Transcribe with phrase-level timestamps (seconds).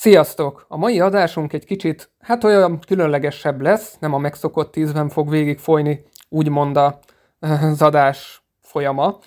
[0.00, 0.64] Sziasztok!
[0.68, 5.58] A mai adásunk egy kicsit, hát olyan különlegesebb lesz, nem a megszokott tízben fog végig
[5.58, 6.98] folyni, úgymond a,
[7.40, 9.18] az adás folyama.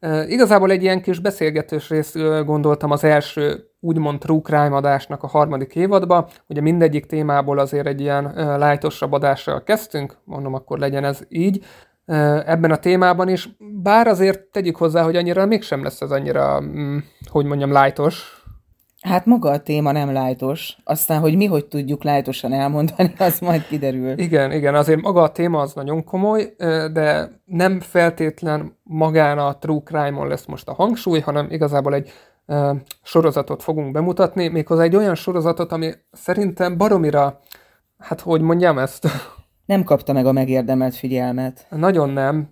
[0.00, 5.26] E, igazából egy ilyen kis beszélgetős részt gondoltam az első úgymond true crime adásnak a
[5.26, 6.28] harmadik évadba.
[6.48, 11.64] Ugye mindegyik témából azért egy ilyen lájtosabb adással kezdtünk, mondom, akkor legyen ez így
[12.44, 13.48] ebben a témában is,
[13.82, 16.98] bár azért tegyük hozzá, hogy annyira mégsem lesz ez annyira, mm,
[17.30, 18.33] hogy mondjam, lájtos,
[19.04, 23.66] Hát maga a téma nem lájtos, aztán, hogy mi hogy tudjuk lájtosan elmondani, az majd
[23.66, 24.18] kiderül.
[24.18, 26.54] Igen, igen, azért maga a téma az nagyon komoly,
[26.92, 32.12] de nem feltétlen magán a true crime-on lesz most a hangsúly, hanem igazából egy
[33.02, 37.40] sorozatot fogunk bemutatni, méghozzá egy olyan sorozatot, ami szerintem baromira,
[37.98, 39.08] hát hogy mondjam ezt?
[39.66, 41.66] Nem kapta meg a megérdemelt figyelmet.
[41.70, 42.48] Nagyon nem.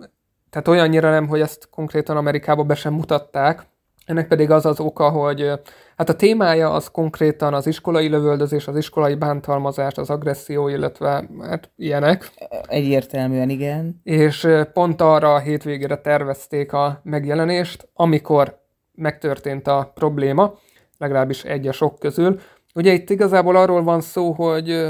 [0.50, 3.66] Tehát olyannyira nem, hogy ezt konkrétan Amerikába be sem mutatták,
[4.06, 5.52] ennek pedig az az oka, hogy
[6.02, 11.70] hát a témája az konkrétan az iskolai lövöldözés, az iskolai bántalmazás, az agresszió, illetve hát
[11.76, 12.30] ilyenek.
[12.68, 14.00] Egyértelműen igen.
[14.02, 18.60] És pont arra a hétvégére tervezték a megjelenést, amikor
[18.94, 20.54] megtörtént a probléma,
[20.98, 22.40] legalábbis egy a sok közül.
[22.74, 24.86] Ugye itt igazából arról van szó, hogy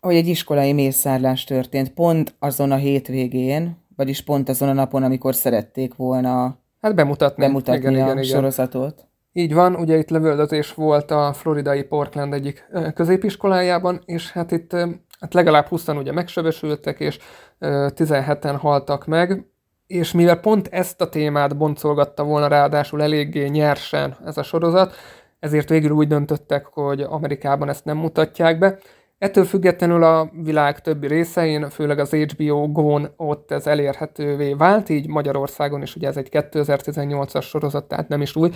[0.00, 5.34] hogy egy iskolai mészárlás történt pont azon a hétvégén, vagyis pont azon a napon, amikor
[5.34, 8.24] szerették volna Hát bemutatni, bemutatni igen, a igen, igen.
[8.24, 9.09] sorozatot.
[9.32, 14.72] Így van, ugye itt lövöldözés volt a floridai Portland egyik középiskolájában, és hát itt
[15.20, 17.18] hát legalább 20 ugye megsebesültek, és
[17.60, 19.46] 17-en haltak meg,
[19.86, 24.94] és mivel pont ezt a témát boncolgatta volna ráadásul eléggé nyersen ez a sorozat,
[25.38, 28.78] ezért végül úgy döntöttek, hogy Amerikában ezt nem mutatják be,
[29.20, 35.06] Ettől függetlenül a világ többi részein, főleg az HBO Go-n ott ez elérhetővé vált, így
[35.06, 38.50] Magyarországon is ugye ez egy 2018-as sorozat, tehát nem is új.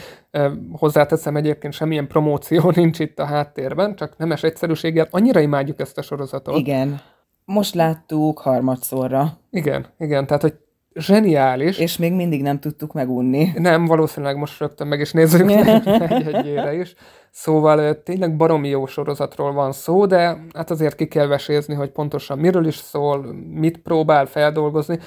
[0.73, 6.03] Hozzáteszem egyébként semmilyen promóció nincs itt a háttérben, csak nemes egyszerűséggel annyira imádjuk ezt a
[6.03, 6.57] sorozatot.
[6.57, 7.01] Igen.
[7.45, 9.39] Most láttuk harmadszorra.
[9.51, 10.55] Igen, igen, tehát hogy
[10.95, 11.79] zseniális.
[11.79, 13.49] És még mindig nem tudtuk megunni.
[13.57, 16.95] Nem, valószínűleg most rögtön meg is nézzük egy-egyére is.
[17.31, 22.39] Szóval tényleg baromi jó sorozatról van szó, de hát azért ki kell vesézni, hogy pontosan
[22.39, 24.99] miről is szól, mit próbál feldolgozni,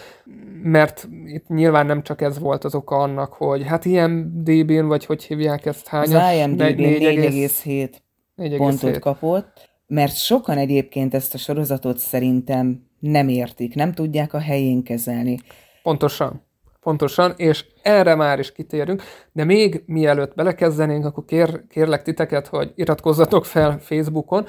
[0.64, 5.06] mert itt nyilván nem csak ez volt az oka annak, hogy hát ilyen DB-n, vagy
[5.06, 6.24] hogy hívják ezt hányas?
[6.24, 13.94] Az IMDb 4,7 pontot kapott, mert sokan egyébként ezt a sorozatot szerintem nem értik, nem
[13.94, 15.40] tudják a helyén kezelni.
[15.88, 16.42] Pontosan.
[16.81, 22.72] Pontosan, és erre már is kitérünk, de még mielőtt belekezdenénk, akkor kér, kérlek titeket, hogy
[22.75, 24.46] iratkozzatok fel Facebookon,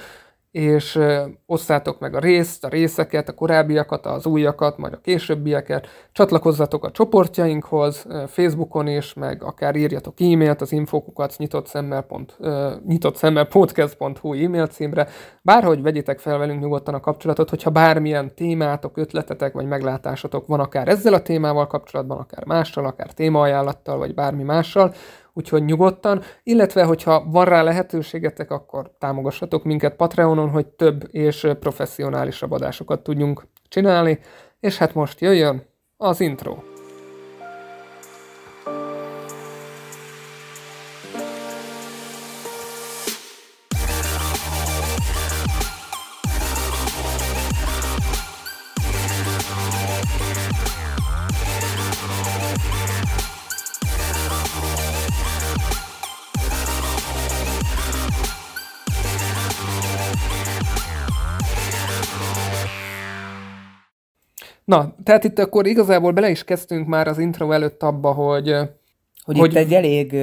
[0.59, 0.99] és
[1.47, 6.91] osszátok meg a részt, a részeket, a korábbiakat, az újakat, majd a későbbieket, csatlakozzatok a
[6.91, 12.39] csoportjainkhoz, Facebookon is, meg akár írjatok e-mailt az infokukat nyitott szemmel, pont,
[12.87, 15.09] nyitott szemmel podcast.hu e-mail címre,
[15.43, 20.89] bárhogy vegyitek fel velünk nyugodtan a kapcsolatot, hogyha bármilyen témátok, ötletetek vagy meglátásotok van akár
[20.89, 24.95] ezzel a témával kapcsolatban, akár mással, akár témaajánlattal, vagy bármi mással,
[25.39, 32.51] úgyhogy nyugodtan, illetve hogyha van rá lehetőségetek, akkor támogassatok minket Patreonon, hogy több és professzionálisabb
[32.51, 34.19] adásokat tudjunk csinálni,
[34.61, 35.63] és hát most jöjjön
[35.97, 36.78] az intro.
[64.69, 68.49] Na, tehát itt akkor igazából bele is kezdtünk már az intro előtt abba, hogy...
[69.25, 70.17] Hogy, hogy itt egy elég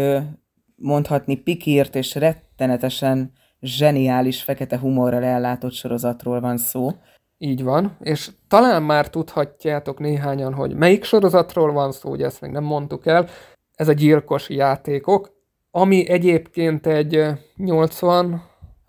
[0.76, 6.90] mondhatni pikírt és rettenetesen zseniális fekete humorral ellátott sorozatról van szó.
[7.38, 12.52] Így van, és talán már tudhatjátok néhányan, hogy melyik sorozatról van szó, ugye ezt még
[12.52, 13.28] nem mondtuk el.
[13.76, 15.32] Ez a gyilkos játékok,
[15.72, 17.26] ami egyébként egy
[17.56, 18.44] 80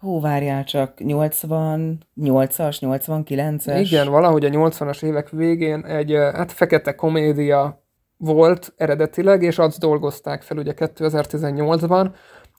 [0.06, 3.82] Hú, várjál csak, 88-as, 89-es?
[3.84, 7.84] Igen, valahogy a 80-as évek végén egy hát fekete komédia
[8.16, 12.10] volt eredetileg, és azt dolgozták fel ugye 2018-ban.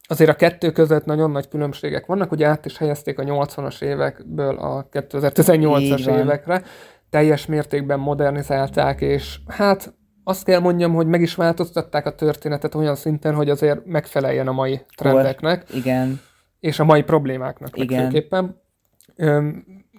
[0.07, 4.57] Azért a kettő között nagyon nagy különbségek vannak, ugye át is helyezték a 80-as évekből
[4.57, 6.63] a 2018-as évekre,
[7.09, 9.93] teljes mértékben modernizálták, és hát
[10.23, 14.51] azt kell mondjam, hogy meg is változtatták a történetet olyan szinten, hogy azért megfeleljen a
[14.51, 15.65] mai trendeknek.
[15.67, 16.19] Kor, igen
[16.59, 18.01] és a mai problémáknak Igen.
[18.01, 18.61] legfőképpen.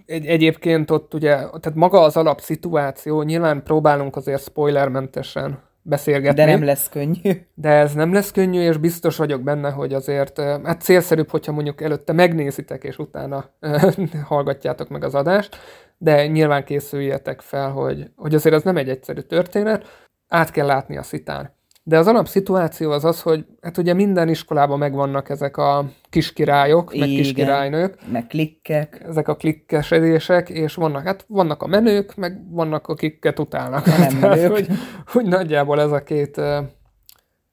[0.07, 6.45] Egy, egyébként ott ugye, tehát maga az alapszituáció, nyilván próbálunk azért spoilermentesen beszélgetni.
[6.45, 7.47] De nem lesz könnyű.
[7.55, 11.81] De ez nem lesz könnyű, és biztos vagyok benne, hogy azért hát célszerűbb, hogyha mondjuk
[11.81, 13.51] előtte megnézitek, és utána
[14.25, 15.57] hallgatjátok meg az adást,
[15.99, 20.97] de nyilván készüljetek fel, hogy, hogy azért ez nem egy egyszerű történet, át kell látni
[20.97, 21.57] a szitán.
[21.89, 27.09] De az alapszituáció az az, hogy hát ugye minden iskolában megvannak ezek a kiskirályok, Igen,
[27.09, 27.95] meg kiskirálynők.
[28.13, 29.03] Meg klikkek.
[29.09, 33.87] Ezek a klikkesedések, és vannak, hát vannak a menők, meg vannak, akikket utálnak.
[33.87, 34.69] Nem Tehát, hogy,
[35.07, 36.39] hogy nagyjából ez a két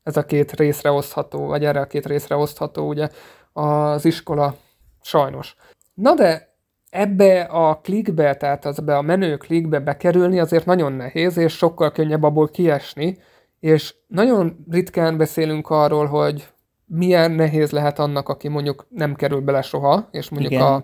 [0.03, 3.09] ez a két részre osztható, vagy erre a két részre osztható ugye
[3.53, 4.55] az iskola
[5.01, 5.55] sajnos.
[5.93, 6.55] Na de
[6.89, 11.91] ebbe a klikbe, tehát az be a menő klikbe bekerülni azért nagyon nehéz, és sokkal
[11.91, 13.17] könnyebb abból kiesni,
[13.59, 16.47] és nagyon ritkán beszélünk arról, hogy
[16.85, 20.65] milyen nehéz lehet annak, aki mondjuk nem kerül bele soha, és mondjuk Igen.
[20.65, 20.83] a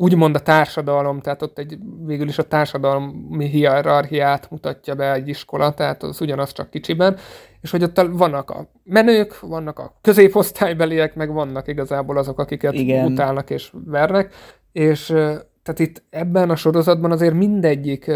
[0.00, 5.74] úgymond a társadalom, tehát ott egy, végül is a társadalmi hierarchiát mutatja be egy iskola,
[5.74, 7.16] tehát az ugyanaz csak kicsiben,
[7.60, 13.12] és hogy ott vannak a menők, vannak a középosztálybeliek, meg vannak igazából azok, akiket Igen.
[13.12, 14.34] utálnak és vernek,
[14.72, 15.06] és
[15.62, 18.10] tehát itt ebben a sorozatban azért mindegyik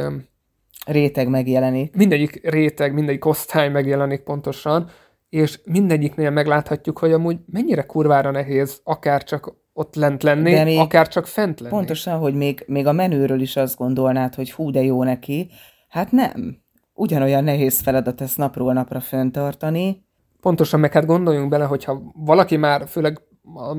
[0.87, 1.96] réteg megjelenik.
[1.96, 4.90] Mindegyik réteg, mindegyik osztály megjelenik pontosan,
[5.29, 11.26] és mindegyiknél megláthatjuk, hogy amúgy mennyire kurvára nehéz akár csak ott lent lenni, akár csak
[11.26, 11.75] fent lenni.
[11.75, 15.50] Pontosan, hogy még, még a menőről is azt gondolnád, hogy hú, de jó neki.
[15.88, 16.61] Hát nem.
[16.94, 20.05] Ugyanolyan nehéz feladat ezt napról napra föntartani.
[20.40, 23.20] Pontosan, meg hát gondoljunk bele, hogyha valaki már, főleg
[23.55, 23.75] a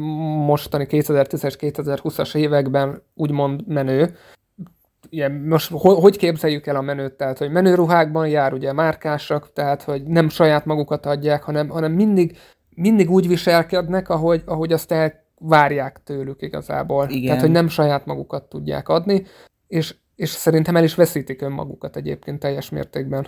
[0.46, 4.16] mostani 2010-es, 2020-as években úgymond menő,
[5.10, 7.14] ilyen, most hogy képzeljük el a menőt?
[7.14, 12.38] Tehát, hogy menőruhákban jár ugye márkásak, tehát, hogy nem saját magukat adják, hanem, hanem mindig,
[12.70, 17.10] mindig úgy viselkednek, ahogy, ahogy azt elvárják tőlük igazából.
[17.10, 17.26] Igen.
[17.26, 19.26] Tehát, hogy nem saját magukat tudják adni,
[19.68, 23.28] és, és szerintem el is veszítik önmagukat egyébként teljes mértékben.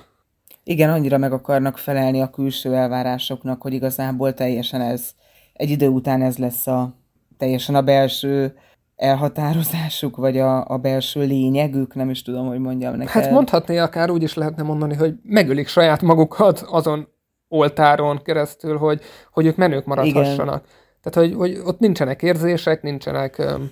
[0.63, 5.12] Igen, annyira meg akarnak felelni a külső elvárásoknak, hogy igazából teljesen ez,
[5.54, 6.95] egy idő után ez lesz a
[7.38, 8.57] teljesen a belső
[8.95, 13.12] elhatározásuk, vagy a, a belső lényegük, nem is tudom, hogy mondjam neked.
[13.12, 17.07] Hát mondhatni akár úgy is lehetne mondani, hogy megölik saját magukat azon
[17.47, 19.01] oltáron keresztül, hogy,
[19.31, 20.65] hogy ők menők maradhassanak.
[20.65, 20.83] Igen.
[21.01, 23.71] Tehát, hogy, hogy ott nincsenek érzések, nincsenek um,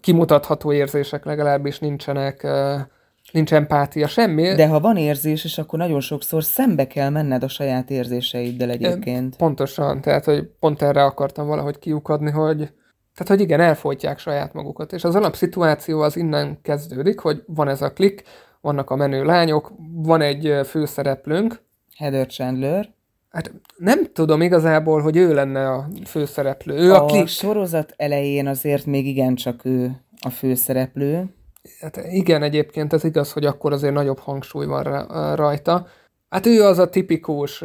[0.00, 2.80] kimutatható érzések, legalábbis nincsenek uh,
[3.32, 4.54] nincs empátia, semmi.
[4.54, 9.36] De ha van érzés, és akkor nagyon sokszor szembe kell menned a saját érzéseiddel egyébként.
[9.36, 12.70] Pontosan, tehát, hogy pont erre akartam valahogy kiukadni, hogy,
[13.16, 14.92] tehát, hogy igen, elfolytják saját magukat.
[14.92, 18.22] És az alapszituáció az innen kezdődik, hogy van ez a klik,
[18.60, 21.60] vannak a menő lányok, van egy főszereplőnk.
[21.96, 22.88] Heather Chandler.
[23.30, 26.76] Hát nem tudom igazából, hogy ő lenne a főszereplő.
[26.76, 27.26] Ő a, a klik.
[27.26, 31.34] sorozat elején azért még igencsak ő a főszereplő.
[31.80, 35.86] Hát igen, egyébként ez igaz, hogy akkor azért nagyobb hangsúly van rajta.
[36.28, 37.64] Hát ő az a tipikus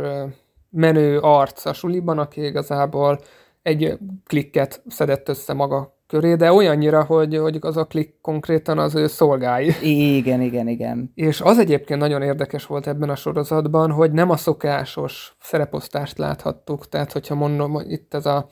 [0.69, 3.19] menő arc a suliban, aki igazából
[3.61, 8.95] egy klikket szedett össze maga köré, de olyannyira, hogy, hogy az a klik konkrétan az
[8.95, 9.73] ő szolgái.
[9.81, 11.11] Igen, igen, igen.
[11.15, 16.89] És az egyébként nagyon érdekes volt ebben a sorozatban, hogy nem a szokásos szereposztást láthattuk,
[16.89, 18.47] tehát hogyha mondom, hogy itt ez a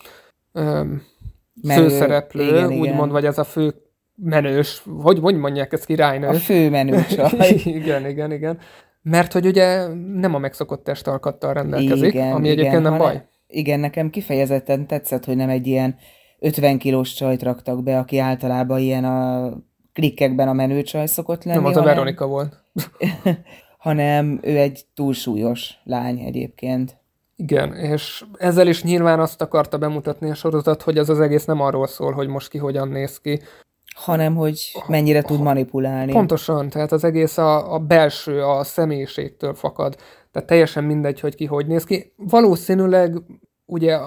[0.52, 1.02] öm,
[1.62, 3.10] Menő, főszereplő, igen, úgymond, igen.
[3.10, 3.74] vagy ez a fő
[4.16, 6.28] menős, hogy, hogy mondják ezt királynő?
[6.28, 7.18] A fő menős.
[7.64, 8.58] igen, igen, igen.
[9.02, 13.28] Mert hogy ugye nem a megszokott testalkattal rendelkezik, igen, ami igen, egyébként nem baj.
[13.52, 15.96] Igen, nekem kifejezetten tetszett, hogy nem egy ilyen
[16.40, 19.54] 50 kilós csajt raktak be, aki általában ilyen a
[19.94, 21.58] klikkekben a menő csaj szokott lenni.
[21.58, 22.64] Nem, az hanem, a Veronika volt.
[23.78, 26.98] hanem ő egy túlsúlyos lány egyébként.
[27.36, 31.62] Igen, és ezzel is nyilván azt akarta bemutatni a sorozat, hogy ez az egész nem
[31.62, 33.40] arról szól, hogy most ki hogyan néz ki,
[33.96, 36.12] hanem hogy mennyire tud manipulálni.
[36.12, 39.96] Pontosan, tehát az egész a, a belső, a személyiségtől fakad.
[40.32, 42.14] Tehát teljesen mindegy, hogy ki hogy néz ki.
[42.16, 43.18] Valószínűleg
[43.70, 43.98] ugye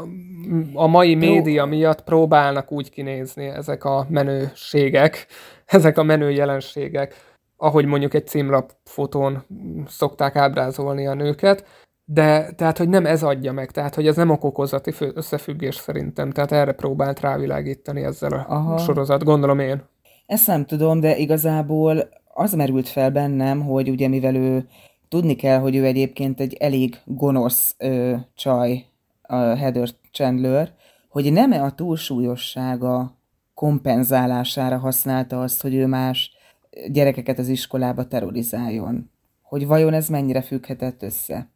[0.74, 5.26] a mai média miatt próbálnak úgy kinézni ezek a menőségek,
[5.66, 7.14] ezek a menő jelenségek,
[7.56, 9.44] ahogy mondjuk egy címlap fotón
[9.86, 11.64] szokták ábrázolni a nőket,
[12.04, 16.52] de tehát, hogy nem ez adja meg, tehát, hogy ez nem okokozati összefüggés szerintem, tehát
[16.52, 18.78] erre próbált rávilágítani ezzel a Aha.
[18.78, 19.82] sorozat, gondolom én.
[20.26, 24.68] Ezt nem tudom, de igazából az merült fel bennem, hogy ugye mivel ő
[25.08, 28.84] tudni kell, hogy ő egyébként egy elég gonosz ö, csaj,
[29.32, 30.74] a Heather Chandler,
[31.08, 33.18] hogy nem-e a túlsúlyossága
[33.54, 36.30] kompenzálására használta azt, hogy ő más
[36.88, 39.10] gyerekeket az iskolába terrorizáljon.
[39.42, 41.50] Hogy vajon ez mennyire függhetett össze?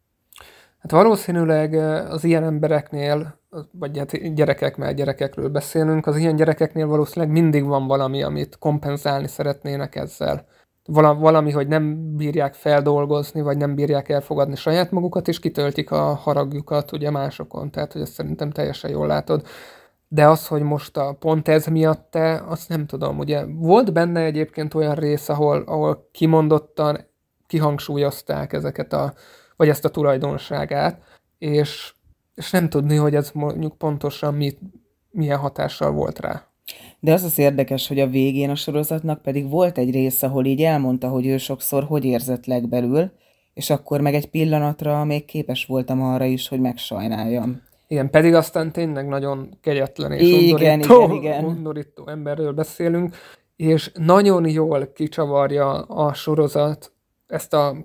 [0.79, 1.73] Hát valószínűleg
[2.11, 3.39] az ilyen embereknél,
[3.71, 9.27] vagy hát gyerekek, mert gyerekekről beszélünk, az ilyen gyerekeknél valószínűleg mindig van valami, amit kompenzálni
[9.27, 10.45] szeretnének ezzel.
[10.87, 16.91] Valami, hogy nem bírják feldolgozni, vagy nem bírják elfogadni saját magukat, és kitöltik a haragjukat
[16.91, 17.71] ugye másokon.
[17.71, 19.45] Tehát, hogy ezt szerintem teljesen jól látod.
[20.07, 23.17] De az, hogy most a pont ez miatt te, azt nem tudom.
[23.17, 26.97] Ugye volt benne egyébként olyan rész, ahol, ahol kimondottan
[27.47, 29.13] kihangsúlyozták ezeket a,
[29.55, 31.01] vagy ezt a tulajdonságát,
[31.37, 31.93] és,
[32.35, 34.59] és nem tudni, hogy ez mondjuk pontosan mit,
[35.11, 36.47] milyen hatással volt rá.
[36.99, 40.61] De az az érdekes, hogy a végén a sorozatnak pedig volt egy rész, ahol így
[40.61, 43.11] elmondta, hogy ő sokszor hogy érzett legbelül,
[43.53, 47.61] és akkor meg egy pillanatra még képes voltam arra is, hogy megsajnáljam.
[47.87, 51.45] Igen, pedig aztán tényleg nagyon kegyetlen és igen, undorító, igen, igen.
[51.45, 53.15] undorító emberről beszélünk,
[53.55, 56.91] és nagyon jól kicsavarja a sorozat
[57.27, 57.75] ezt a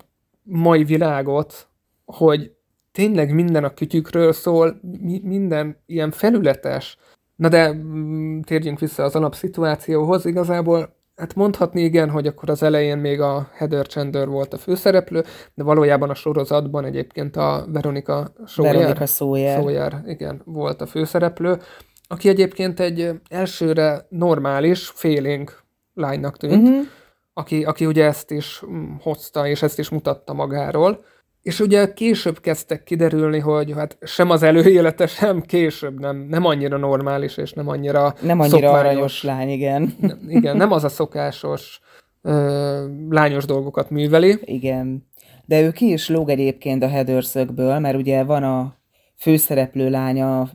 [0.43, 1.67] mai világot,
[2.05, 2.51] hogy
[2.91, 6.97] tényleg minden a kütyükről szól, mi, minden ilyen felületes.
[7.35, 10.25] Na de mm, térjünk vissza az alapszituációhoz.
[10.25, 15.23] Igazából hát mondhatni igen, hogy akkor az elején még a Heather Chandler volt a főszereplő,
[15.53, 19.59] de valójában a sorozatban egyébként a Veronika Sawyer, Veronika Sawyer.
[19.59, 21.61] Sawyer igen, volt a főszereplő,
[22.07, 25.63] aki egyébként egy elsőre normális, félénk
[25.93, 26.85] lánynak tűnt, uh-huh.
[27.33, 31.03] aki, aki ugye ezt is mm, hozta, és ezt is mutatta magáról.
[31.43, 36.77] És ugye később kezdtek kiderülni, hogy hát sem az előélete, sem később nem, nem annyira
[36.77, 38.79] normális, és nem annyira Nem annyira szokványos.
[38.85, 39.95] aranyos lány, igen.
[39.99, 41.79] Nem, igen, nem az a szokásos
[42.21, 44.37] ö, lányos dolgokat műveli.
[44.43, 45.07] Igen.
[45.45, 48.75] De ő ki is lóg egyébként a Heatherszökből, mert ugye van a
[49.17, 50.49] főszereplő lánya,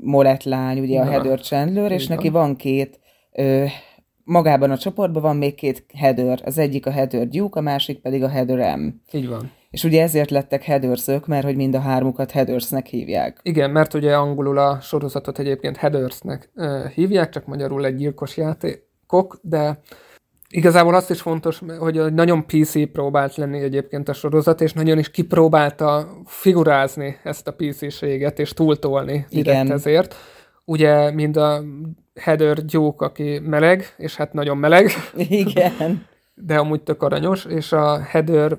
[0.00, 3.00] Molett lány, ugye a Heather Chandler, és neki van két
[3.32, 3.64] ö,
[4.24, 6.40] magában a csoportban van még két Heather.
[6.44, 8.88] Az egyik a Heather Duke, a másik pedig a Heather M.
[9.12, 9.50] Így van.
[9.74, 13.40] És ugye ezért lettek headersök, mert hogy mind a hármukat headersnek hívják.
[13.42, 16.50] Igen, mert ugye angolul a sorozatot egyébként headersnek
[16.94, 19.80] hívják, csak magyarul egy gyilkos játékok, de
[20.48, 25.10] igazából azt is fontos, hogy nagyon PC próbált lenni egyébként a sorozat, és nagyon is
[25.10, 29.72] kipróbálta figurázni ezt a PC-séget, és túltolni Igen.
[29.72, 30.14] ezért.
[30.64, 31.62] Ugye mind a
[32.20, 34.90] Heather Duke, aki meleg, és hát nagyon meleg.
[35.16, 38.58] Igen de amúgy tök aranyos, és a Heather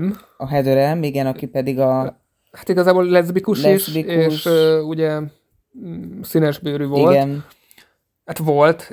[0.00, 0.10] M.
[0.36, 2.20] A Heather M, igen, aki pedig a...
[2.52, 4.12] Hát igazából leszbikus, leszbikus.
[4.12, 5.20] is, és uh, ugye
[5.78, 7.14] mm, színesbőrű volt.
[7.14, 7.44] Igen.
[8.24, 8.92] Hát volt,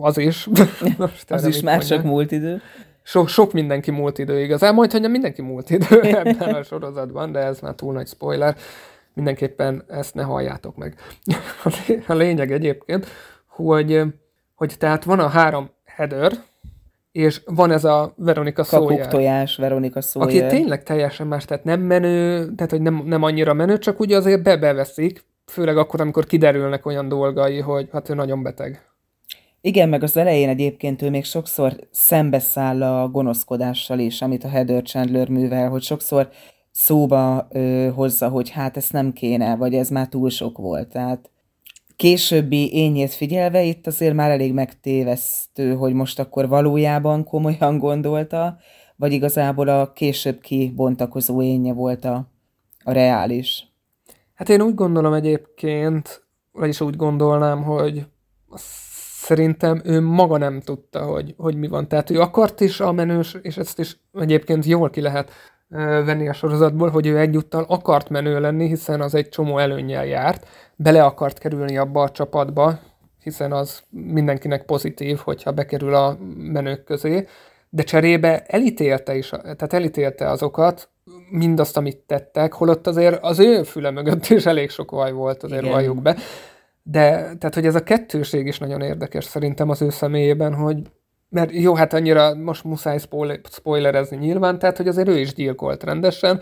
[0.00, 0.48] az is.
[0.98, 2.60] Most az is már csak múlt idő.
[3.02, 7.38] So, sok mindenki múlt idő igazán, majd hogy mindenki múlt idő ebben a sorozatban, de
[7.38, 8.56] ez már túl nagy spoiler.
[9.14, 10.94] Mindenképpen ezt ne halljátok meg.
[12.06, 13.06] a lényeg egyébként,
[13.46, 14.02] hogy,
[14.54, 16.32] hogy tehát van a három header,
[17.12, 19.08] és van ez a Veronika Sawyer.
[19.08, 20.44] tojás Veronika Sawyer.
[20.44, 24.12] Aki tényleg teljesen más, tehát nem menő, tehát hogy nem, nem annyira menő, csak úgy
[24.12, 28.84] azért bebeveszik, főleg akkor, amikor kiderülnek olyan dolgai, hogy hát ő nagyon beteg.
[29.60, 34.82] Igen, meg az elején egyébként ő még sokszor szembeszáll a gonoszkodással is, amit a Heather
[34.82, 36.28] Chandler művel, hogy sokszor
[36.70, 40.88] szóba ö, hozza, hogy hát ezt nem kéne, vagy ez már túl sok volt.
[40.88, 41.30] Tehát
[42.00, 48.58] későbbi ényét figyelve itt azért már elég megtévesztő, hogy most akkor valójában komolyan gondolta,
[48.96, 52.30] vagy igazából a később kibontakozó énje volt a,
[52.84, 53.66] a reális.
[54.34, 58.06] Hát én úgy gondolom egyébként, vagyis úgy gondolnám, hogy
[59.22, 61.88] szerintem ő maga nem tudta, hogy, hogy mi van.
[61.88, 65.30] Tehát ő akart is a menős, és ezt is egyébként jól ki lehet
[65.78, 70.46] venni a sorozatból, hogy ő egyúttal akart menő lenni, hiszen az egy csomó előnyel járt,
[70.76, 72.78] bele akart kerülni abba a csapatba,
[73.22, 77.26] hiszen az mindenkinek pozitív, hogyha bekerül a menők közé,
[77.68, 80.88] de cserébe elítélte is, tehát elítélte azokat,
[81.30, 85.62] mindazt, amit tettek, holott azért az ő füle mögött is elég sok vaj volt, azért
[85.62, 85.72] Igen.
[85.72, 86.16] valljuk be.
[86.82, 90.82] De tehát, hogy ez a kettőség is nagyon érdekes szerintem az ő személyében, hogy
[91.30, 92.98] mert jó, hát annyira most muszáj
[93.50, 96.40] spoilerezni nyilván, tehát hogy azért ő is gyilkolt rendesen,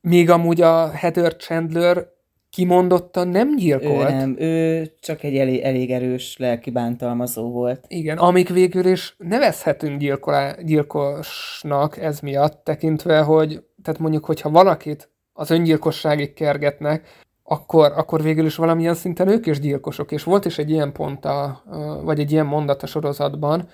[0.00, 2.06] míg amúgy a Heather Chandler
[2.50, 4.10] kimondottan nem gyilkolt.
[4.10, 7.84] Ő nem, ő csak egy elég, elég erős lelki bántalmazó volt.
[7.88, 15.10] Igen, amik végül is nevezhetünk gyilkolá, gyilkosnak ez miatt, tekintve, hogy tehát mondjuk, hogyha valakit
[15.32, 17.08] az öngyilkosságig kergetnek,
[17.42, 20.12] akkor, akkor végül is valamilyen szinten ők is gyilkosok.
[20.12, 21.62] És volt is egy ilyen pont, a,
[22.04, 23.68] vagy egy ilyen mondat a sorozatban,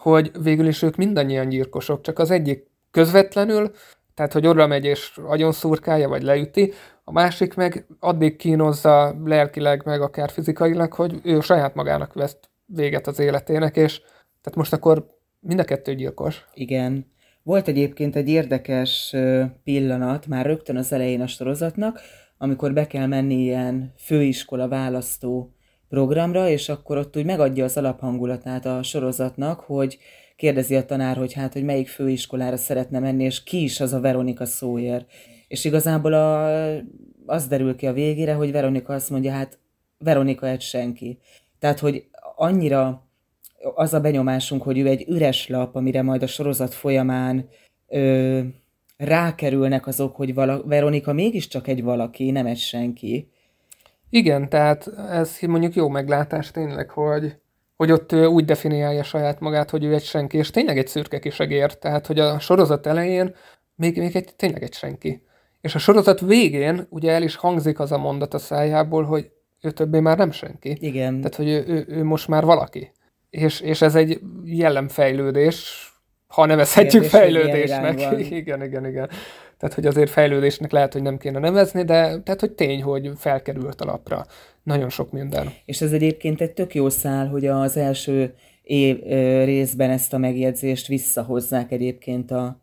[0.00, 3.70] hogy végül is ők mindannyian gyilkosok, csak az egyik közvetlenül,
[4.14, 6.72] tehát hogy oda megy és agyon szurkálja, vagy leüti,
[7.04, 13.06] a másik meg addig kínozza lelkileg, meg akár fizikailag, hogy ő saját magának vesz véget
[13.06, 13.98] az életének, és
[14.40, 15.06] tehát most akkor
[15.40, 16.46] mind a kettő gyilkos.
[16.54, 17.06] Igen.
[17.42, 19.16] Volt egyébként egy érdekes
[19.64, 22.00] pillanat, már rögtön az elején a sorozatnak,
[22.38, 25.54] amikor be kell menni ilyen főiskola választó
[25.90, 29.98] programra, és akkor ott úgy megadja az alaphangulatát a sorozatnak, hogy
[30.36, 34.00] kérdezi a tanár, hogy hát, hogy melyik főiskolára szeretne menni, és ki is az a
[34.00, 35.06] Veronika Sawyer.
[35.48, 36.46] És igazából a,
[37.26, 39.58] az derül ki a végére, hogy Veronika azt mondja, hát
[39.98, 41.18] Veronika egy senki.
[41.58, 42.04] Tehát, hogy
[42.36, 43.06] annyira
[43.74, 47.48] az a benyomásunk, hogy ő egy üres lap, amire majd a sorozat folyamán
[47.88, 48.40] ö,
[48.96, 53.30] rákerülnek azok, hogy vala, Veronika mégiscsak egy valaki, nem egy senki.
[54.10, 57.36] Igen, tehát ez mondjuk jó meglátás tényleg, hogy,
[57.76, 61.78] hogy ott úgy definiálja saját magát, hogy ő egy senki, és tényleg egy szürke kisegér,
[61.78, 63.34] tehát hogy a sorozat elején
[63.74, 65.22] még, még egy, tényleg egy senki.
[65.60, 69.70] És a sorozat végén ugye el is hangzik az a mondat a szájából, hogy ő
[69.70, 70.76] többé már nem senki.
[70.80, 71.16] Igen.
[71.16, 72.92] Tehát, hogy ő, ő, ő most már valaki.
[73.30, 75.88] És, és ez egy jellemfejlődés,
[76.26, 78.00] ha nevezhetjük Kérdés, fejlődésnek.
[78.40, 79.10] Igen, igen, igen.
[79.60, 83.80] Tehát, hogy azért fejlődésnek lehet, hogy nem kéne nevezni, de tehát, hogy tény, hogy felkerült
[83.80, 84.26] a lapra.
[84.62, 85.52] Nagyon sok minden.
[85.64, 89.02] És ez egyébként egy tök jó szál, hogy az első év,
[89.44, 92.60] részben ezt a megjegyzést visszahozzák egyébként a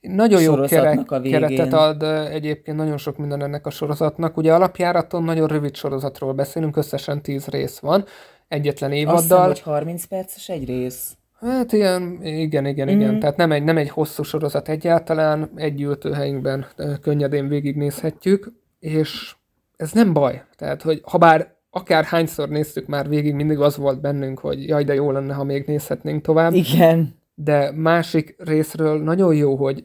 [0.00, 4.36] nagyon jó kerek, a keretet ad egyébként nagyon sok minden ennek a sorozatnak.
[4.36, 8.04] Ugye alapjáraton nagyon rövid sorozatról beszélünk, összesen 10 rész van,
[8.48, 9.16] egyetlen évaddal.
[9.16, 11.16] Azt hiszem, hogy 30 perces egy rész.
[11.44, 13.20] Hát ilyen, igen, igen, igen.
[13.20, 16.66] Tehát nem egy, nem egy hosszú sorozat egyáltalán, egy ültőhelyünkben
[17.00, 19.34] könnyedén végignézhetjük, és
[19.76, 20.42] ez nem baj.
[20.56, 24.84] Tehát, hogy ha bár akár hányszor néztük már végig, mindig az volt bennünk, hogy jaj,
[24.84, 26.52] de jó lenne, ha még nézhetnénk tovább.
[26.52, 27.14] Igen.
[27.34, 29.84] De másik részről nagyon jó, hogy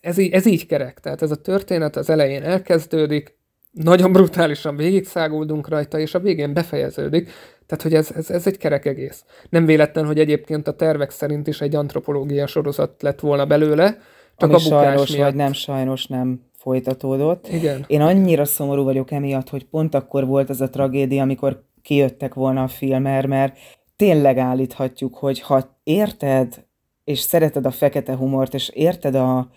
[0.00, 1.00] ez így, ez így kerek.
[1.00, 3.38] Tehát ez a történet az elején elkezdődik,
[3.70, 7.30] nagyon brutálisan végigszáguldunk rajta, és a végén befejeződik.
[7.66, 9.24] Tehát, hogy ez, ez, ez egy kerek egész.
[9.48, 13.98] Nem véletlen, hogy egyébként a tervek szerint is egy antropológia sorozat lett volna belőle,
[14.36, 15.24] csak Ami a bukás sajnos, miatt.
[15.24, 17.48] vagy nem sajnos nem folytatódott.
[17.48, 17.84] Igen.
[17.86, 22.62] Én annyira szomorú vagyok emiatt, hogy pont akkor volt ez a tragédia, amikor kijöttek volna
[22.62, 23.56] a filmer, mert
[23.96, 26.64] tényleg állíthatjuk, hogy ha érted,
[27.04, 29.50] és szereted a fekete humort, és érted a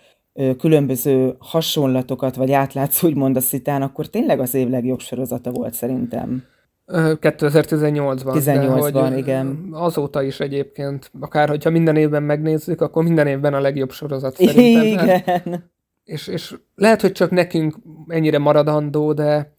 [0.58, 6.44] különböző hasonlatokat, vagy átlátsz úgymond a szitán, akkor tényleg az év legjobb sorozata volt szerintem.
[6.86, 8.32] 2018-ban.
[8.34, 9.68] 18-ban, igen.
[9.72, 15.06] Azóta is egyébként, akár hogyha minden évben megnézzük, akkor minden évben a legjobb sorozat szerintem.
[15.06, 15.70] Igen.
[16.04, 17.76] És, és lehet, hogy csak nekünk
[18.08, 19.54] ennyire maradandó, de,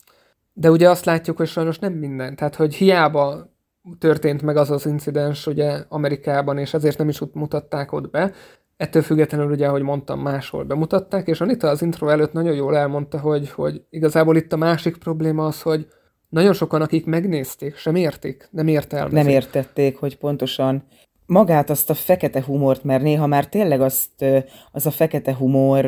[0.54, 2.36] de ugye azt látjuk, hogy sajnos nem minden.
[2.36, 3.54] Tehát, hogy hiába
[4.00, 8.32] történt meg az az incidens ugye Amerikában, és ezért nem is mutatták ott be,
[8.78, 13.20] ettől függetlenül ugye, ahogy mondtam, máshol bemutatták, és Anita az intro előtt nagyon jól elmondta,
[13.20, 15.88] hogy, hogy igazából itt a másik probléma az, hogy
[16.30, 19.18] nagyon sokan, akik megnézték, sem értik, nem értelmezik.
[19.18, 20.84] Nem értették, hogy pontosan
[21.26, 24.26] magát azt a fekete humort, mert néha már tényleg azt,
[24.72, 25.86] az a fekete humor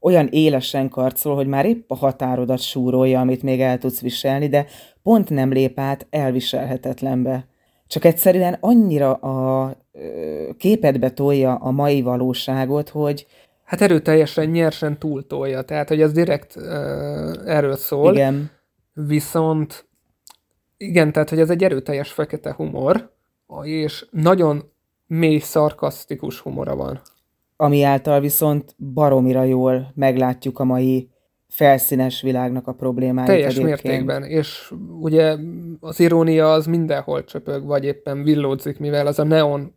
[0.00, 4.66] olyan élesen karcol, hogy már épp a határodat súrolja, amit még el tudsz viselni, de
[5.02, 7.46] pont nem lép át elviselhetetlenbe.
[7.86, 9.76] Csak egyszerűen annyira a
[10.56, 13.26] képedbe tolja a mai valóságot, hogy,
[13.64, 16.64] Hát erőteljesen, nyersen túltolja, tehát hogy az direkt uh,
[17.46, 18.12] erről szól.
[18.12, 18.50] Igen.
[18.92, 19.88] Viszont
[20.76, 23.12] igen, tehát hogy ez egy erőteljes fekete humor,
[23.62, 24.62] és nagyon
[25.06, 27.00] mély szarkasztikus humora van.
[27.56, 31.10] Ami által viszont baromira jól meglátjuk a mai
[31.54, 33.26] felszínes világnak a problémáit.
[33.26, 33.82] Teljes egyébként.
[33.82, 35.36] mértékben, és ugye
[35.80, 39.74] az irónia az mindenhol csöpög, vagy éppen villódzik, mivel az a neon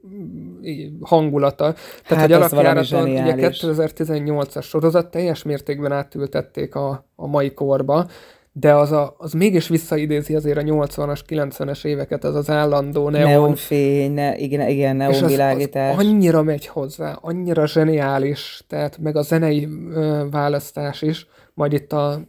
[1.02, 1.74] hangulata.
[1.74, 8.08] Tehát, hát hogy alapjáraton ugye 2018-as sorozat teljes mértékben átültették a, a mai korba,
[8.52, 13.30] de az, a, az mégis visszaidézi azért a 80-as, 90-es éveket, az az állandó neon.
[13.30, 15.94] Neonfény, ne, igen, igen neonvilágítás.
[15.94, 21.74] Az, az annyira megy hozzá, annyira zseniális, tehát meg a zenei ö, választás is, majd
[21.74, 22.20] itt a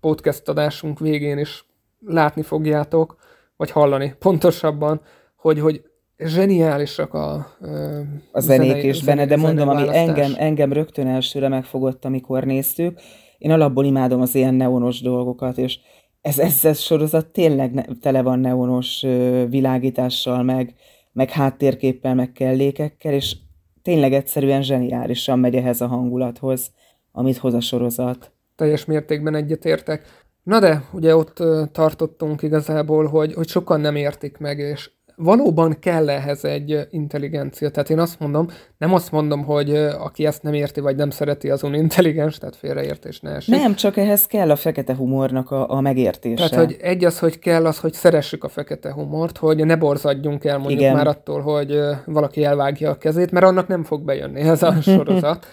[0.00, 1.64] podcast adásunk végén is
[2.06, 3.16] látni fogjátok,
[3.56, 5.00] vagy hallani pontosabban,
[5.36, 5.82] hogy, hogy
[6.18, 8.00] zseniálisak a ö,
[8.32, 13.00] A zenék is benne, de mondom, ami engem, engem rögtön elsőre megfogott, amikor néztük,
[13.38, 15.78] én alapból imádom az ilyen neonos dolgokat, és
[16.20, 19.00] ez, ez, ez sorozat tényleg ne, tele van neonos
[19.48, 20.74] világítással, meg,
[21.12, 23.36] meg háttérképpel, meg kellékekkel, és
[23.82, 26.70] tényleg egyszerűen zseniálisan megy ehhez a hangulathoz,
[27.18, 28.30] amit hoz a sorozat.
[28.56, 30.02] Teljes mértékben egyetértek.
[30.42, 36.10] Na de, ugye ott tartottunk igazából, hogy, hogy sokan nem értik meg, és valóban kell
[36.10, 37.70] ehhez egy intelligencia.
[37.70, 41.50] Tehát én azt mondom, nem azt mondom, hogy aki ezt nem érti, vagy nem szereti,
[41.50, 43.54] azon intelligens, tehát félreértés ne esik.
[43.54, 46.48] Nem, csak ehhez kell a fekete humornak a, a megértése.
[46.48, 50.44] Tehát, hogy egy az, hogy kell az, hogy szeressük a fekete humort, hogy ne borzadjunk
[50.44, 50.94] el mondjuk Igen.
[50.94, 55.46] már attól, hogy valaki elvágja a kezét, mert annak nem fog bejönni ez a sorozat.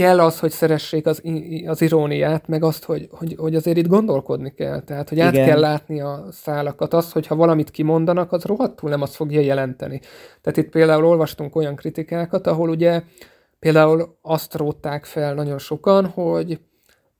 [0.00, 1.22] Kell az, hogy szeressék az,
[1.66, 4.80] az iróniát, meg azt, hogy, hogy, hogy azért itt gondolkodni kell.
[4.80, 5.46] Tehát, hogy át Igen.
[5.46, 6.94] kell látni a szálakat.
[6.94, 10.00] Az, hogyha valamit kimondanak, az rohadtul nem azt fogja jelenteni.
[10.40, 13.02] Tehát itt például olvastunk olyan kritikákat, ahol ugye
[13.58, 16.60] például azt rótták fel nagyon sokan, hogy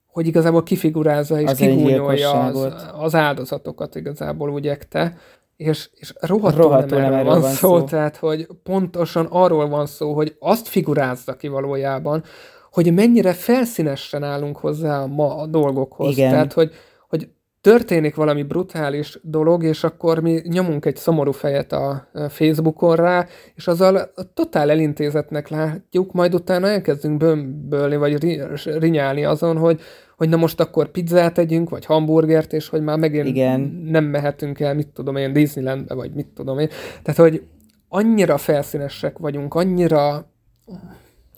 [0.06, 5.16] hogy igazából kifigurázza és kigúnyolja az, az áldozatokat igazából úgy ekte,
[5.56, 10.12] és, és rohadtul, rohadtul nem, nem van szó, szó, tehát hogy pontosan arról van szó,
[10.12, 12.24] hogy azt figurázza ki valójában,
[12.70, 16.16] hogy mennyire felszínesen állunk hozzá ma a dolgokhoz.
[16.16, 16.30] Igen.
[16.30, 16.72] Tehát, hogy,
[17.08, 17.28] hogy
[17.60, 23.66] történik valami brutális dolog, és akkor mi nyomunk egy szomorú fejet a Facebookon rá, és
[23.66, 29.80] azzal totál elintézetnek látjuk, majd utána elkezdünk bömbölni, vagy rinyálni azon, hogy,
[30.16, 33.60] hogy na most akkor pizzát tegyünk, vagy hamburgert, és hogy már megint Igen.
[33.84, 36.68] nem mehetünk el, mit tudom én, Disneylandbe, vagy mit tudom én.
[37.02, 37.42] Tehát, hogy
[37.88, 40.30] annyira felszínesek vagyunk, annyira...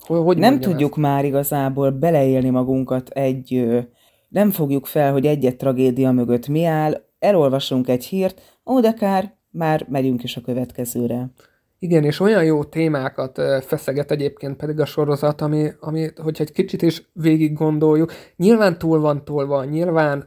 [0.07, 1.01] Hogy nem tudjuk ezt?
[1.01, 3.69] már igazából beleélni magunkat egy...
[4.29, 9.35] Nem fogjuk fel, hogy egy-egy tragédia mögött mi áll, elolvasunk egy hírt, ó, de kár,
[9.51, 11.31] már megyünk is a következőre.
[11.79, 16.83] Igen, és olyan jó témákat feszeget egyébként pedig a sorozat, ami, ami hogyha egy kicsit
[16.83, 20.21] is végig gondoljuk, nyilván túl van tolva, nyilván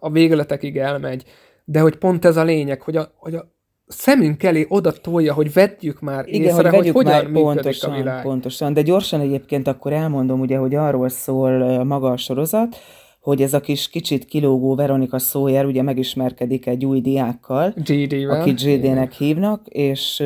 [0.00, 1.24] a végletekig elmegy,
[1.64, 3.55] de hogy pont ez a lényeg, hogy a, hogy a
[3.86, 7.96] szemünk elé oda tolja, hogy vegyük már Igen, észre, hogy, hogy hogyan már pontosan, a
[7.96, 8.22] világ.
[8.22, 12.76] Pontosan, de gyorsan egyébként akkor elmondom, ugye, hogy arról szól maga a sorozat,
[13.20, 18.40] hogy ez a kis kicsit kilógó Veronika Sawyer ugye megismerkedik egy új diákkal, GD-vel.
[18.40, 20.22] akit GD-nek hívnak, és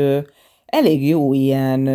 [0.66, 1.88] elég jó ilyen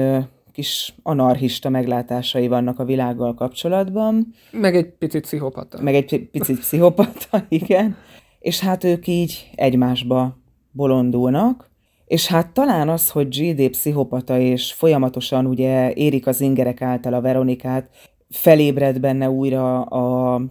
[0.51, 4.33] kis anarchista meglátásai vannak a világgal kapcsolatban.
[4.51, 5.81] Meg egy picit pszichopata.
[5.81, 7.97] Meg egy picit pszichopata, igen.
[8.39, 10.37] És hát ők így egymásba
[10.75, 11.69] bolondulnak,
[12.05, 17.21] és hát talán az, hogy GD pszichopata, és folyamatosan ugye érik az ingerek által a
[17.21, 17.89] Veronikát,
[18.29, 20.41] felébred benne újra a,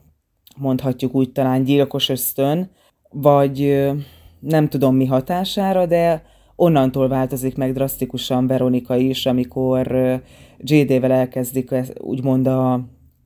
[0.56, 2.70] mondhatjuk úgy talán gyilkos ösztön,
[3.10, 3.88] vagy
[4.40, 6.22] nem tudom mi hatására, de
[6.56, 9.86] onnantól változik meg drasztikusan Veronika is, amikor
[10.58, 12.80] JD-vel elkezdik úgymond a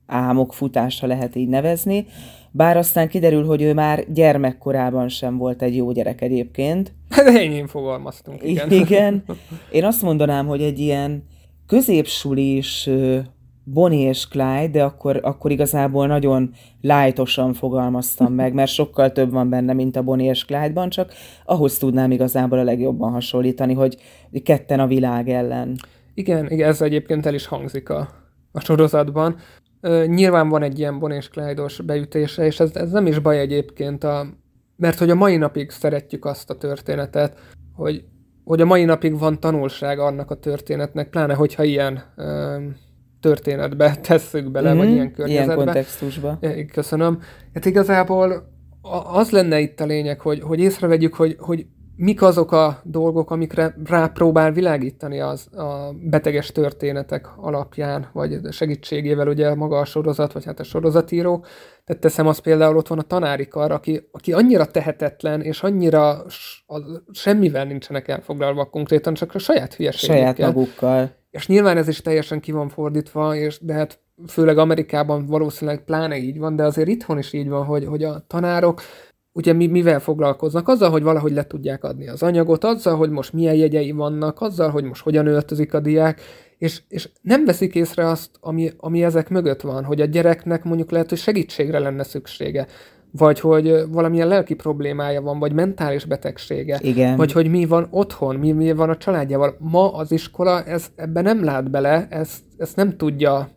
[0.05, 2.05] álmok futása lehet így nevezni,
[2.51, 6.93] bár aztán kiderül, hogy ő már gyermekkorában sem volt egy jó gyerek egyébként.
[7.15, 8.71] De én fogalmaztunk, igen.
[8.71, 9.23] Igen.
[9.71, 11.23] Én azt mondanám, hogy egy ilyen
[11.67, 12.89] középsulis
[13.63, 19.49] Bonnie és Clyde, de akkor, akkor igazából nagyon lájtosan fogalmaztam meg, mert sokkal több van
[19.49, 21.13] benne, mint a Bonnie és Clyde-ban, csak
[21.45, 23.97] ahhoz tudnám igazából a legjobban hasonlítani, hogy
[24.43, 25.75] ketten a világ ellen.
[26.13, 28.09] Igen, igen ez egyébként el is hangzik a,
[28.51, 29.35] a sorozatban.
[29.81, 33.39] Ö, nyilván van egy ilyen Bonnie és Clyde-os beütése, és ez, ez nem is baj
[33.39, 34.25] egyébként, a,
[34.75, 37.37] mert hogy a mai napig szeretjük azt a történetet,
[37.75, 38.03] hogy,
[38.43, 42.57] hogy a mai napig van tanulság annak a történetnek, pláne hogyha ilyen ö,
[43.19, 44.77] történetbe tesszük bele, mm-hmm.
[44.77, 44.95] vagy mhm.
[44.95, 45.53] ilyen környezetbe.
[45.53, 46.39] Ilyen kontextusba.
[46.71, 47.19] Köszönöm.
[47.53, 48.49] Hát igazából
[49.13, 51.65] az lenne itt a lényeg, hogy, hogy észrevegyük, hogy, hogy
[52.01, 59.55] mik azok a dolgok, amikre rápróbál világítani az a beteges történetek alapján, vagy segítségével ugye
[59.55, 61.45] maga a sorozat, vagy hát a sorozatíró.
[61.85, 66.25] Tehát teszem azt például ott van a tanári kar, aki, aki annyira tehetetlen, és annyira
[67.11, 70.35] semmivel nincsenek elfoglalva konkrétan, csak a saját hülyeségekkel.
[70.35, 71.11] Saját magukkal.
[71.31, 76.17] És nyilván ez is teljesen ki van fordítva, és de hát főleg Amerikában valószínűleg pláne
[76.17, 78.81] így van, de azért itthon is így van, hogy, hogy a tanárok
[79.31, 80.67] ugye mi, mivel foglalkoznak?
[80.67, 84.69] Azzal, hogy valahogy le tudják adni az anyagot, azzal, hogy most milyen jegyei vannak, azzal,
[84.69, 86.21] hogy most hogyan öltözik a diák,
[86.57, 90.91] és, és nem veszik észre azt, ami, ami ezek mögött van, hogy a gyereknek mondjuk
[90.91, 92.67] lehet, hogy segítségre lenne szüksége,
[93.11, 97.17] vagy hogy valamilyen lelki problémája van, vagy mentális betegsége, Igen.
[97.17, 99.55] vagy hogy mi van otthon, mi, mi van a családjával.
[99.59, 103.49] Ma az iskola ez, ebben nem lát bele, ezt, ezt nem tudja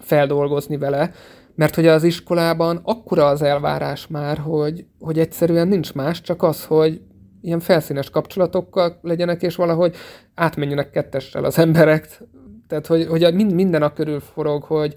[0.00, 1.12] feldolgozni vele,
[1.60, 6.64] mert hogy az iskolában akkora az elvárás már, hogy, hogy egyszerűen nincs más, csak az,
[6.64, 7.00] hogy
[7.40, 9.96] ilyen felszínes kapcsolatokkal legyenek, és valahogy
[10.34, 12.22] átmenjenek kettessel az emberek.
[12.66, 14.94] Tehát, hogy, hogy minden a körül forog, hogy...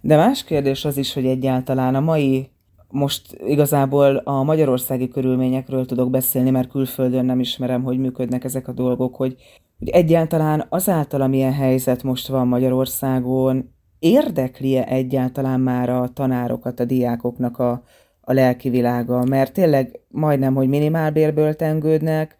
[0.00, 2.50] De más kérdés az is, hogy egyáltalán a mai
[2.88, 8.72] most igazából a magyarországi körülményekről tudok beszélni, mert külföldön nem ismerem, hogy működnek ezek a
[8.72, 9.36] dolgok, hogy,
[9.78, 17.58] hogy egyáltalán azáltal, amilyen helyzet most van Magyarországon, érdekli-e egyáltalán már a tanárokat, a diákoknak
[17.58, 17.82] a,
[18.20, 19.24] a lelki világa?
[19.24, 22.36] Mert tényleg majdnem, hogy minimálbérből tengődnek,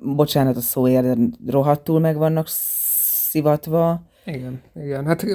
[0.00, 4.02] bocsánat a szóért, rohadtul meg vannak szivatva.
[4.24, 5.06] Igen, igen.
[5.06, 5.26] Hát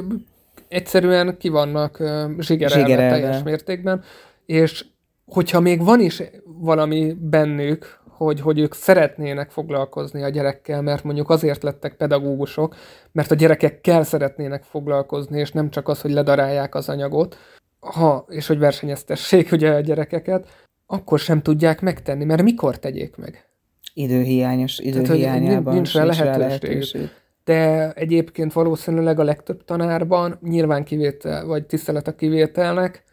[0.67, 1.97] egyszerűen ki vannak
[2.39, 4.03] zsigerelve, zsigerelve teljes mértékben
[4.51, 4.85] és
[5.25, 11.29] hogyha még van is valami bennük, hogy, hogy ők szeretnének foglalkozni a gyerekkel, mert mondjuk
[11.29, 12.75] azért lettek pedagógusok,
[13.11, 17.37] mert a gyerekekkel szeretnének foglalkozni, és nem csak az, hogy ledarálják az anyagot,
[17.79, 20.47] ha, és hogy versenyeztessék ugye a gyerekeket,
[20.85, 23.45] akkor sem tudják megtenni, mert mikor tegyék meg?
[23.93, 26.39] Időhiányos, időhiányában Tehát, nincs rá lehetőség.
[26.39, 27.09] lehetőség.
[27.43, 33.03] De egyébként valószínűleg a legtöbb tanárban, nyilván kivétel, vagy tisztelet a kivételnek,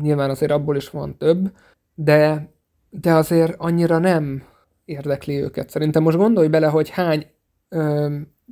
[0.00, 1.52] nyilván azért abból is van több,
[1.94, 2.50] de,
[2.90, 4.48] de azért annyira nem
[4.90, 5.70] érdekli őket.
[5.70, 7.26] Szerintem most gondolj bele, hogy hány,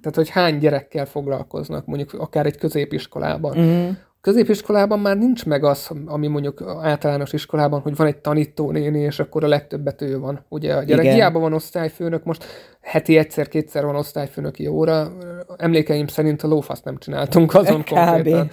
[0.01, 3.59] tehát hogy hány gyerekkel foglalkoznak, mondjuk akár egy középiskolában.
[3.59, 9.18] Mm középiskolában már nincs meg az, ami mondjuk általános iskolában, hogy van egy tanítónéni, és
[9.18, 10.44] akkor a legtöbbet ő van.
[10.48, 11.14] Ugye a gyerek Igen.
[11.14, 12.44] hiába van osztályfőnök, most
[12.81, 15.12] heti egyszer-kétszer van osztályfőnöki óra.
[15.57, 17.88] Emlékeim szerint a lófaszt nem csináltunk azon Kb.
[17.88, 18.51] konkrétan.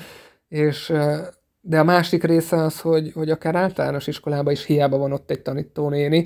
[0.47, 0.93] És,
[1.61, 5.41] de a másik része az, hogy, hogy akár általános iskolában is hiába van ott egy
[5.41, 6.25] tanítónéni.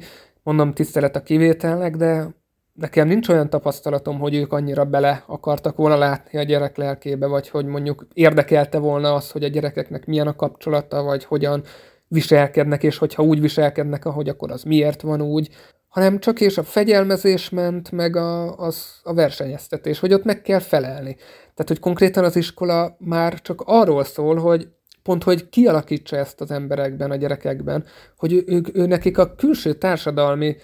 [0.49, 2.27] Mondom, tisztelet a kivételnek, de
[2.73, 7.49] nekem nincs olyan tapasztalatom, hogy ők annyira bele akartak volna látni a gyerek lelkébe, vagy
[7.49, 11.63] hogy mondjuk érdekelte volna az, hogy a gyerekeknek milyen a kapcsolata, vagy hogyan
[12.07, 15.49] viselkednek, és hogyha úgy viselkednek, ahogy akkor az miért van úgy,
[15.87, 20.59] hanem csak és a fegyelmezés ment, meg a, az, a versenyeztetés, hogy ott meg kell
[20.59, 21.15] felelni.
[21.39, 24.67] Tehát, hogy konkrétan az iskola már csak arról szól, hogy
[25.09, 27.83] pont, hogy kialakítsa ezt az emberekben, a gyerekekben,
[28.17, 30.55] hogy ő, ő, ő nekik a külső társadalmi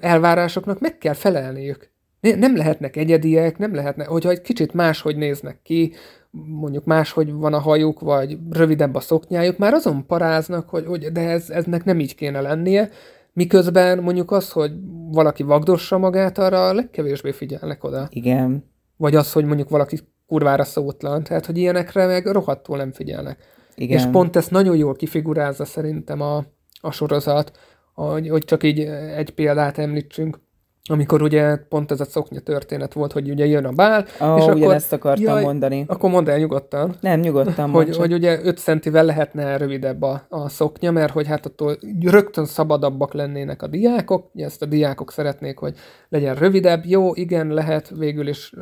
[0.00, 1.90] elvárásoknak meg kell felelniük.
[2.20, 5.92] Nem lehetnek egyediek, nem lehetnek, hogyha egy kicsit máshogy néznek ki,
[6.30, 11.28] mondjuk máshogy van a hajuk, vagy rövidebb a szoknyájuk, már azon paráznak, hogy, hogy de
[11.28, 12.90] ez, eznek nem így kéne lennie,
[13.32, 14.72] miközben mondjuk az, hogy
[15.10, 18.08] valaki vagdossa magát, arra legkevésbé figyelnek oda.
[18.10, 18.64] Igen.
[18.96, 23.58] Vagy az, hogy mondjuk valaki kurvára szótlan, tehát hogy ilyenekre meg rohadtul nem figyelnek.
[23.74, 23.98] Igen.
[23.98, 26.44] És pont ezt nagyon jól kifigurázza szerintem a,
[26.80, 27.58] a sorozat,
[27.94, 28.80] hogy, hogy csak így
[29.16, 30.38] egy példát említsünk
[30.88, 34.44] amikor ugye pont ez a szoknya történet volt, hogy ugye jön a bál, oh, és
[34.44, 34.74] akkor...
[34.74, 35.84] ezt akartam jaj, mondani.
[35.88, 36.96] Akkor mondd el nyugodtan.
[37.00, 41.46] Nem, nyugodtan hogy, hogy ugye 5 centivel lehetne rövidebb a, a szoknya, mert hogy hát
[41.46, 45.74] attól rögtön szabadabbak lennének a diákok, ugye ezt a diákok szeretnék, hogy
[46.08, 46.84] legyen rövidebb.
[46.86, 48.52] Jó, igen, lehet, végül is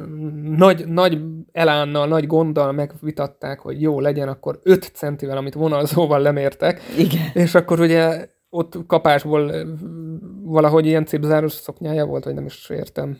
[0.42, 1.18] nagy, nagy
[1.52, 6.80] elánnal, nagy gonddal megvitatták, hogy jó legyen akkor 5 centivel, amit vonalzóval lemértek.
[6.96, 7.30] Igen.
[7.34, 8.26] És akkor ugye
[8.58, 9.52] ott kapásból
[10.44, 13.18] valahogy ilyen cipzáros szoknyája volt, vagy nem is értem.